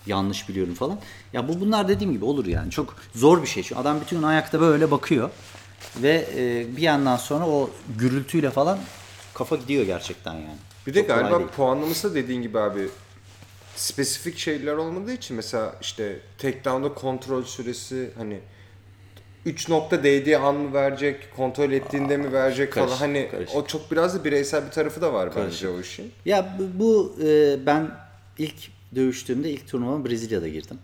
yanlış 0.06 0.48
biliyorum 0.48 0.74
falan. 0.74 0.98
Ya 1.32 1.48
bu 1.48 1.60
bunlar 1.60 1.88
dediğim 1.88 2.12
gibi 2.12 2.24
olur 2.24 2.46
yani. 2.46 2.70
Çok 2.70 2.96
zor 3.14 3.42
bir 3.42 3.46
şey. 3.46 3.62
Çünkü 3.62 3.80
adam 3.80 4.00
bütün 4.00 4.16
gün 4.16 4.22
ayakta 4.22 4.60
böyle 4.60 4.90
bakıyor. 4.90 5.30
Ve 6.02 6.28
e, 6.36 6.76
bir 6.76 6.82
yandan 6.82 7.16
sonra 7.16 7.46
o 7.46 7.70
gürültüyle 7.98 8.50
falan 8.50 8.78
kafa 9.34 9.56
gidiyor 9.56 9.84
gerçekten 9.84 10.34
yani. 10.34 10.58
Bir 10.86 10.94
de 10.94 10.98
Çok 10.98 11.08
galiba 11.08 11.46
puanlaması 11.46 12.10
da 12.10 12.14
dediğin 12.14 12.42
gibi 12.42 12.58
abi 12.58 12.88
spesifik 13.78 14.38
şeyler 14.38 14.72
olmadığı 14.72 15.12
için 15.12 15.36
mesela 15.36 15.74
işte 15.80 16.20
takedown'da 16.38 16.94
kontrol 16.94 17.42
süresi 17.44 18.10
hani 18.18 18.40
3 19.46 19.68
nokta 19.68 20.02
değdiği 20.02 20.38
an 20.38 20.54
mı 20.54 20.72
verecek, 20.74 21.36
kontrol 21.36 21.72
ettiğinde 21.72 22.16
mi 22.16 22.32
verecek 22.32 22.74
falan. 22.74 22.96
Hani 22.96 23.28
karışık. 23.30 23.56
o 23.56 23.66
çok 23.66 23.90
biraz 23.90 24.14
da 24.14 24.24
bireysel 24.24 24.66
bir 24.66 24.70
tarafı 24.70 25.00
da 25.00 25.12
var 25.12 25.32
Karışık. 25.32 25.52
bence 25.52 25.68
o 25.68 25.80
işin. 25.80 26.12
Ya 26.24 26.56
bu, 26.58 26.78
bu, 26.78 27.16
e, 27.24 27.56
ben 27.66 27.90
ilk 28.38 28.54
dövüştüğümde 28.94 29.50
ilk 29.50 29.68
turnuvama 29.68 30.04
Brezilya'da 30.04 30.48
girdim. 30.48 30.78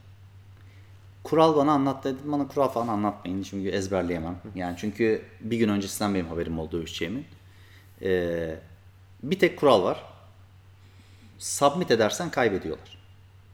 Kural 1.25 1.57
bana 1.57 1.73
anlat 1.73 2.05
dedim. 2.05 2.19
Bana 2.25 2.49
kural 2.49 2.69
falan 2.69 2.89
anlatmayın 2.89 3.43
çünkü 3.43 3.69
ezberleyemem. 3.69 4.37
Yani 4.55 4.77
çünkü 4.79 5.23
bir 5.41 5.57
gün 5.57 5.69
öncesinden 5.69 6.15
benim 6.15 6.27
haberim 6.27 6.59
oldu 6.59 6.79
dövüşeceğimin. 6.79 7.25
E, 8.03 8.57
bir 9.23 9.39
tek 9.39 9.59
kural 9.59 9.83
var. 9.83 10.14
Submit 11.39 11.91
edersen 11.91 12.31
kaybediyorlar. 12.31 12.99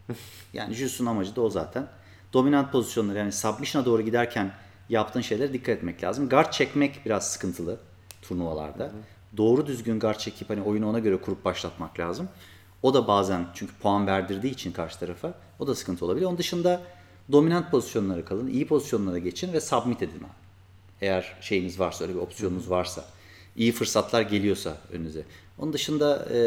Yani 0.52 0.74
Jutsu'nun 0.74 1.10
amacı 1.10 1.36
da 1.36 1.40
o 1.40 1.50
zaten. 1.50 1.88
Dominant 2.32 2.72
pozisyonları 2.72 3.18
yani 3.18 3.32
submission'a 3.32 3.86
doğru 3.86 4.02
giderken 4.02 4.52
yaptığın 4.88 5.20
şeylere 5.20 5.52
dikkat 5.52 5.68
etmek 5.68 6.04
lazım. 6.04 6.28
Guard 6.28 6.52
çekmek 6.52 7.00
biraz 7.06 7.32
sıkıntılı 7.32 7.78
turnuvalarda. 8.22 8.92
Doğru 9.36 9.66
düzgün 9.66 10.00
guard 10.00 10.18
çekip 10.18 10.50
hani 10.50 10.62
oyunu 10.62 10.88
ona 10.88 10.98
göre 10.98 11.16
kurup 11.20 11.44
başlatmak 11.44 11.98
lazım. 11.98 12.28
O 12.82 12.94
da 12.94 13.08
bazen 13.08 13.46
çünkü 13.54 13.72
puan 13.74 14.06
verdirdiği 14.06 14.52
için 14.52 14.72
karşı 14.72 14.98
tarafa 14.98 15.34
o 15.58 15.66
da 15.66 15.74
sıkıntı 15.74 16.04
olabilir. 16.04 16.26
Onun 16.26 16.38
dışında 16.38 16.80
dominant 17.32 17.70
pozisyonlara 17.70 18.24
kalın, 18.24 18.46
iyi 18.46 18.66
pozisyonlara 18.66 19.18
geçin 19.18 19.52
ve 19.52 19.60
submit 19.60 20.02
edin 20.02 20.18
abi. 20.18 20.40
Eğer 21.00 21.36
şeyiniz 21.40 21.80
varsa, 21.80 22.04
öyle 22.04 22.14
bir 22.14 22.20
opsiyonunuz 22.20 22.70
varsa, 22.70 23.04
iyi 23.56 23.72
fırsatlar 23.72 24.22
geliyorsa 24.22 24.76
önünüze. 24.92 25.24
Onun 25.58 25.72
dışında 25.72 26.28
e, 26.34 26.38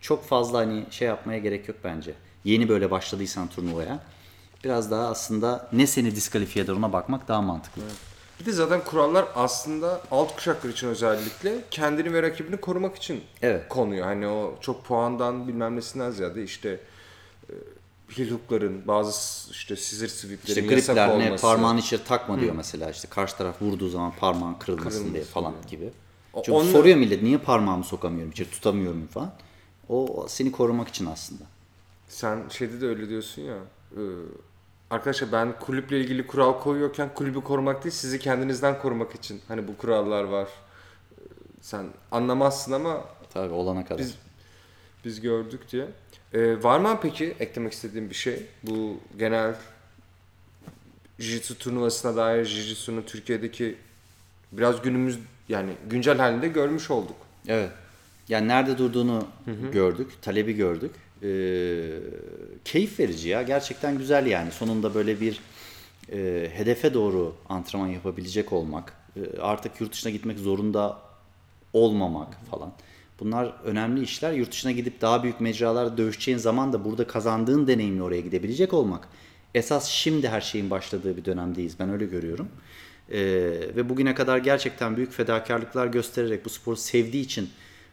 çok 0.00 0.24
fazla 0.24 0.58
hani 0.58 0.84
şey 0.90 1.08
yapmaya 1.08 1.38
gerek 1.38 1.68
yok 1.68 1.76
bence. 1.84 2.14
Yeni 2.44 2.68
böyle 2.68 2.90
başladıysan 2.90 3.48
turnuvaya 3.48 4.00
biraz 4.64 4.90
daha 4.90 5.08
aslında 5.08 5.68
ne 5.72 5.86
seni 5.86 6.16
diskalifiye 6.16 6.64
eder 6.64 6.72
ona 6.72 6.92
bakmak 6.92 7.28
daha 7.28 7.42
mantıklı. 7.42 7.82
Bir 8.40 8.46
de 8.46 8.52
zaten 8.52 8.84
kurallar 8.84 9.24
aslında 9.34 10.00
alt 10.10 10.36
kuşaklar 10.36 10.70
için 10.70 10.88
özellikle 10.88 11.54
kendini 11.70 12.12
ve 12.12 12.22
rakibini 12.22 12.56
korumak 12.56 12.96
için 12.96 13.20
Evet. 13.42 13.68
konuyor. 13.68 14.06
Hani 14.06 14.26
o 14.26 14.54
çok 14.60 14.84
puandan 14.84 15.48
bilmem 15.48 15.76
nesinden 15.76 16.10
ziyade 16.10 16.42
işte 16.44 16.80
e, 17.50 17.52
heel 18.08 18.30
hook'ların 18.30 18.82
bazı 18.88 19.10
işte 19.50 19.76
scissor 19.76 20.06
sweep'lerin 20.08 20.48
İşte 20.48 20.74
yasak 20.74 20.96
gripler 20.96 21.08
ne 21.18 21.26
olması. 21.26 21.42
parmağını 21.42 21.80
içeri 21.80 22.04
takma 22.04 22.40
diyor 22.40 22.54
mesela 22.54 22.90
işte 22.90 23.08
karşı 23.08 23.36
taraf 23.36 23.62
vurduğu 23.62 23.88
zaman 23.88 24.12
parmağın 24.20 24.54
kırılmasın 24.54 24.90
Kırılmasın 24.90 25.14
diye 25.14 25.24
falan 25.24 25.54
gibi. 25.70 25.90
O- 26.32 26.42
Çünkü 26.42 26.58
onunla- 26.58 26.72
soruyor 26.72 26.96
millet 26.96 27.22
niye 27.22 27.38
parmağımı 27.38 27.84
sokamıyorum 27.84 28.30
içeri 28.32 28.50
tutamıyorum 28.50 29.06
falan. 29.06 29.32
O 29.88 30.26
seni 30.28 30.52
korumak 30.52 30.88
için 30.88 31.06
aslında. 31.06 31.44
Sen 32.08 32.48
şeyde 32.48 32.80
de 32.80 32.86
öyle 32.86 33.08
diyorsun 33.08 33.42
ya. 33.42 33.56
e, 33.96 34.00
Arkadaşlar 34.90 35.32
ben 35.32 35.58
kulüple 35.60 36.00
ilgili 36.00 36.26
kural 36.26 36.60
koyuyorken 36.60 37.14
kulübü 37.14 37.40
korumak 37.40 37.84
değil 37.84 37.94
sizi 37.94 38.18
kendinizden 38.18 38.78
korumak 38.82 39.14
için 39.14 39.40
hani 39.48 39.68
bu 39.68 39.76
kurallar 39.76 40.24
var. 40.24 40.48
E, 41.12 41.22
Sen 41.62 41.86
anlamazsın 42.12 42.72
ama 42.72 43.04
Tabii 43.34 43.52
olana 43.54 43.84
kadar. 43.84 43.98
Biz 43.98 44.14
biz 45.04 45.20
gördük 45.20 45.60
diye. 45.72 45.86
Ee, 46.34 46.62
var 46.62 46.78
mı 46.80 46.98
peki 47.02 47.34
eklemek 47.40 47.72
istediğim 47.72 48.10
bir 48.10 48.14
şey? 48.14 48.46
Bu 48.62 48.96
genel 49.18 49.54
Jiu-Jitsu 51.20 51.54
turnuvasına 51.58 52.16
dair 52.16 52.44
Jiu-Jitsu'nun 52.46 53.02
Türkiye'deki 53.06 53.76
biraz 54.52 54.82
günümüz 54.82 55.18
yani 55.48 55.72
güncel 55.90 56.18
halinde 56.18 56.48
görmüş 56.48 56.90
olduk. 56.90 57.16
Evet. 57.48 57.70
Yani 58.28 58.48
nerede 58.48 58.78
durduğunu 58.78 59.26
gördük, 59.72 60.10
talebi 60.22 60.52
gördük. 60.52 60.90
Ee, 61.22 61.90
keyif 62.64 63.00
verici 63.00 63.28
ya. 63.28 63.42
Gerçekten 63.42 63.98
güzel 63.98 64.26
yani. 64.26 64.50
Sonunda 64.50 64.94
böyle 64.94 65.20
bir 65.20 65.40
e, 66.12 66.50
hedefe 66.52 66.94
doğru 66.94 67.34
antrenman 67.48 67.86
yapabilecek 67.86 68.52
olmak, 68.52 68.92
e, 69.16 69.40
artık 69.40 69.80
yurt 69.80 69.92
dışına 69.92 70.12
gitmek 70.12 70.38
zorunda 70.38 70.98
olmamak 71.72 72.38
falan. 72.50 72.72
Bunlar 73.20 73.52
önemli 73.64 74.02
işler. 74.02 74.32
Yurt 74.32 74.52
dışına 74.52 74.72
gidip 74.72 75.00
daha 75.00 75.22
büyük 75.22 75.40
mecralarda 75.40 75.96
dövüşeceğin 75.98 76.38
zaman 76.38 76.72
da 76.72 76.84
burada 76.84 77.06
kazandığın 77.06 77.66
deneyimle 77.66 78.02
oraya 78.02 78.20
gidebilecek 78.20 78.72
olmak. 78.72 79.08
Esas 79.54 79.88
şimdi 79.88 80.28
her 80.28 80.40
şeyin 80.40 80.70
başladığı 80.70 81.16
bir 81.16 81.24
dönemdeyiz. 81.24 81.78
Ben 81.78 81.90
öyle 81.90 82.06
görüyorum. 82.06 82.48
Ee, 83.12 83.18
ve 83.76 83.88
bugüne 83.88 84.14
kadar 84.14 84.38
gerçekten 84.38 84.96
büyük 84.96 85.12
fedakarlıklar 85.12 85.86
göstererek 85.86 86.44
bu 86.44 86.48
sporu 86.48 86.76
sevdiği 86.76 87.24
için 87.24 87.50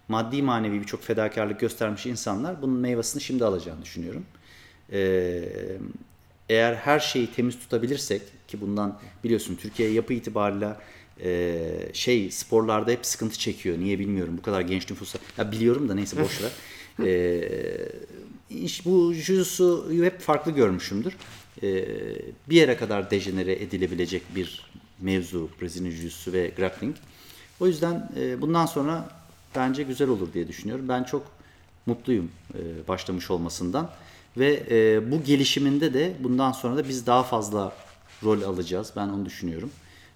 maddi 0.07 0.41
manevi 0.41 0.81
birçok 0.81 1.03
fedakarlık 1.03 1.59
göstermiş 1.59 2.05
insanlar 2.05 2.61
bunun 2.61 2.77
meyvesini 2.79 3.21
şimdi 3.21 3.45
alacağını 3.45 3.81
düşünüyorum. 3.81 4.25
Ee, 4.91 5.43
eğer 6.49 6.73
her 6.75 6.99
şeyi 6.99 7.27
temiz 7.31 7.59
tutabilirsek 7.59 8.21
ki 8.47 8.61
bundan 8.61 8.99
biliyorsun 9.23 9.55
Türkiye 9.55 9.91
yapı 9.91 10.13
itibariyle 10.13 10.75
e, 11.23 11.59
şey 11.93 12.31
sporlarda 12.31 12.91
hep 12.91 13.05
sıkıntı 13.05 13.39
çekiyor. 13.39 13.79
Niye 13.79 13.99
bilmiyorum. 13.99 14.35
Bu 14.37 14.41
kadar 14.41 14.61
genç 14.61 14.89
nüfusa. 14.89 15.19
Ya 15.37 15.51
biliyorum 15.51 15.89
da 15.89 15.93
neyse 15.95 16.17
boş 16.23 16.41
ver. 16.41 16.51
Ee, 17.05 17.89
iş- 18.49 18.85
bu 18.85 19.13
jiu 19.13 20.05
hep 20.05 20.19
farklı 20.21 20.51
görmüşümdür. 20.51 21.13
Ee, 21.63 21.85
bir 22.49 22.55
yere 22.55 22.77
kadar 22.77 23.11
dejenere 23.11 23.53
edilebilecek 23.53 24.21
bir 24.35 24.71
mevzu 25.01 25.49
Brezilya 25.61 25.91
jiu 25.91 26.33
ve 26.33 26.51
grappling. 26.57 26.95
O 27.59 27.67
yüzden 27.67 28.11
e, 28.19 28.41
bundan 28.41 28.65
sonra 28.65 29.09
bence 29.55 29.83
güzel 29.83 30.09
olur 30.09 30.33
diye 30.33 30.47
düşünüyorum. 30.47 30.89
Ben 30.89 31.03
çok 31.03 31.31
mutluyum 31.85 32.31
e, 32.53 32.87
başlamış 32.87 33.31
olmasından 33.31 33.91
ve 34.37 34.63
e, 34.69 35.11
bu 35.11 35.23
gelişiminde 35.23 35.93
de 35.93 36.13
bundan 36.19 36.51
sonra 36.51 36.77
da 36.77 36.87
biz 36.87 37.07
daha 37.07 37.23
fazla 37.23 37.73
rol 38.23 38.41
alacağız. 38.41 38.93
Ben 38.95 39.07
onu 39.07 39.25
düşünüyorum. 39.25 39.71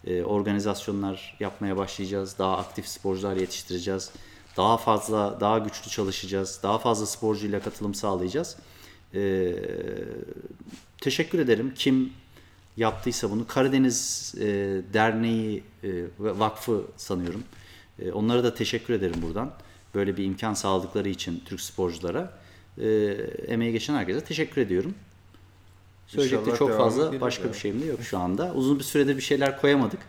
E, 0.08 0.24
organizasyonlar 0.24 1.38
yapmaya 1.40 1.78
başlayacağız. 1.78 2.36
Daha 2.40 2.58
aktif 2.58 2.88
sporcular 2.88 3.36
yetiştireceğiz. 3.36 4.12
Daha 4.58 4.78
fazla, 4.78 5.38
daha 5.40 5.60
güçlü 5.60 5.90
çalışacağız. 5.90 6.60
Daha 6.64 6.78
fazla 6.78 7.06
sporcuyla 7.06 7.60
katılım 7.60 7.94
sağlayacağız. 7.94 8.58
Teşekkür 11.02 11.40
ederim. 11.40 11.74
Kim 11.76 12.14
yaptıysa 12.78 13.32
bunu 13.32 13.48
Karadeniz 13.48 14.34
Derneği 14.94 15.64
e, 15.84 15.90
Vakfı 16.20 16.84
sanıyorum. 16.98 17.44
E, 18.02 18.12
onlara 18.12 18.44
da 18.44 18.54
teşekkür 18.54 18.94
ederim 18.94 19.22
buradan. 19.22 19.52
Böyle 19.96 20.18
bir 20.18 20.24
imkan 20.24 20.54
sağladıkları 20.54 21.10
için 21.10 21.44
Türk 21.46 21.62
sporculara. 21.62 22.34
E, 22.78 22.88
emeği 23.48 23.72
geçen 23.72 23.94
herkese 23.94 24.22
teşekkür 24.22 24.62
ediyorum. 24.62 24.96
Söyleyecek 26.08 26.46
de 26.46 26.56
çok 26.56 26.78
fazla 26.78 27.22
başka 27.22 27.44
ya. 27.44 27.54
bir 27.54 27.58
şeyim 27.58 27.82
de 27.82 27.86
yok 27.86 28.00
şu 28.04 28.18
anda. 28.18 28.54
Uzun 28.54 28.80
bir 28.80 28.84
süredir 28.84 29.18
bir 29.18 29.22
şeyler 29.22 29.62
koyamadık. 29.62 30.00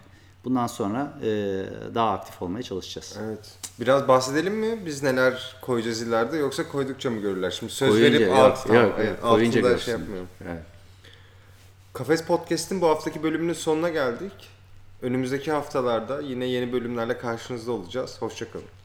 Bundan 0.45 0.67
sonra 0.67 1.19
e, 1.23 1.29
daha 1.95 2.11
aktif 2.11 2.43
olmaya 2.43 2.63
çalışacağız. 2.63 3.19
Evet. 3.25 3.55
Biraz 3.81 4.09
bahsedelim 4.09 4.55
mi? 4.55 4.87
Biz 4.87 5.03
neler 5.03 5.57
koyacağız 5.63 6.03
ileride 6.03 6.37
yoksa 6.37 6.69
koydukça 6.69 7.11
mı 7.11 7.21
görürler? 7.21 7.51
Şimdi 7.51 7.73
söz 7.73 7.91
Koyunca 7.91 8.13
verip 8.13 8.29
yok, 8.29 8.39
alt, 8.39 8.67
tamam, 8.67 8.83
yok, 8.83 8.95
evet, 8.99 9.21
koyunca 9.21 9.59
altında 9.59 9.69
görsün. 9.69 9.85
şey 9.85 9.95
yapmıyorum. 9.95 10.29
Evet. 10.45 10.63
Kafes 11.93 12.25
Podcast'in 12.25 12.81
bu 12.81 12.89
haftaki 12.89 13.23
bölümünün 13.23 13.53
sonuna 13.53 13.89
geldik. 13.89 14.33
Önümüzdeki 15.03 15.53
haftalarda 15.53 16.21
yine 16.21 16.45
yeni 16.45 16.73
bölümlerle 16.73 17.19
karşınızda 17.19 17.73
olacağız. 17.73 18.23
Hoşçakalın. 18.23 18.80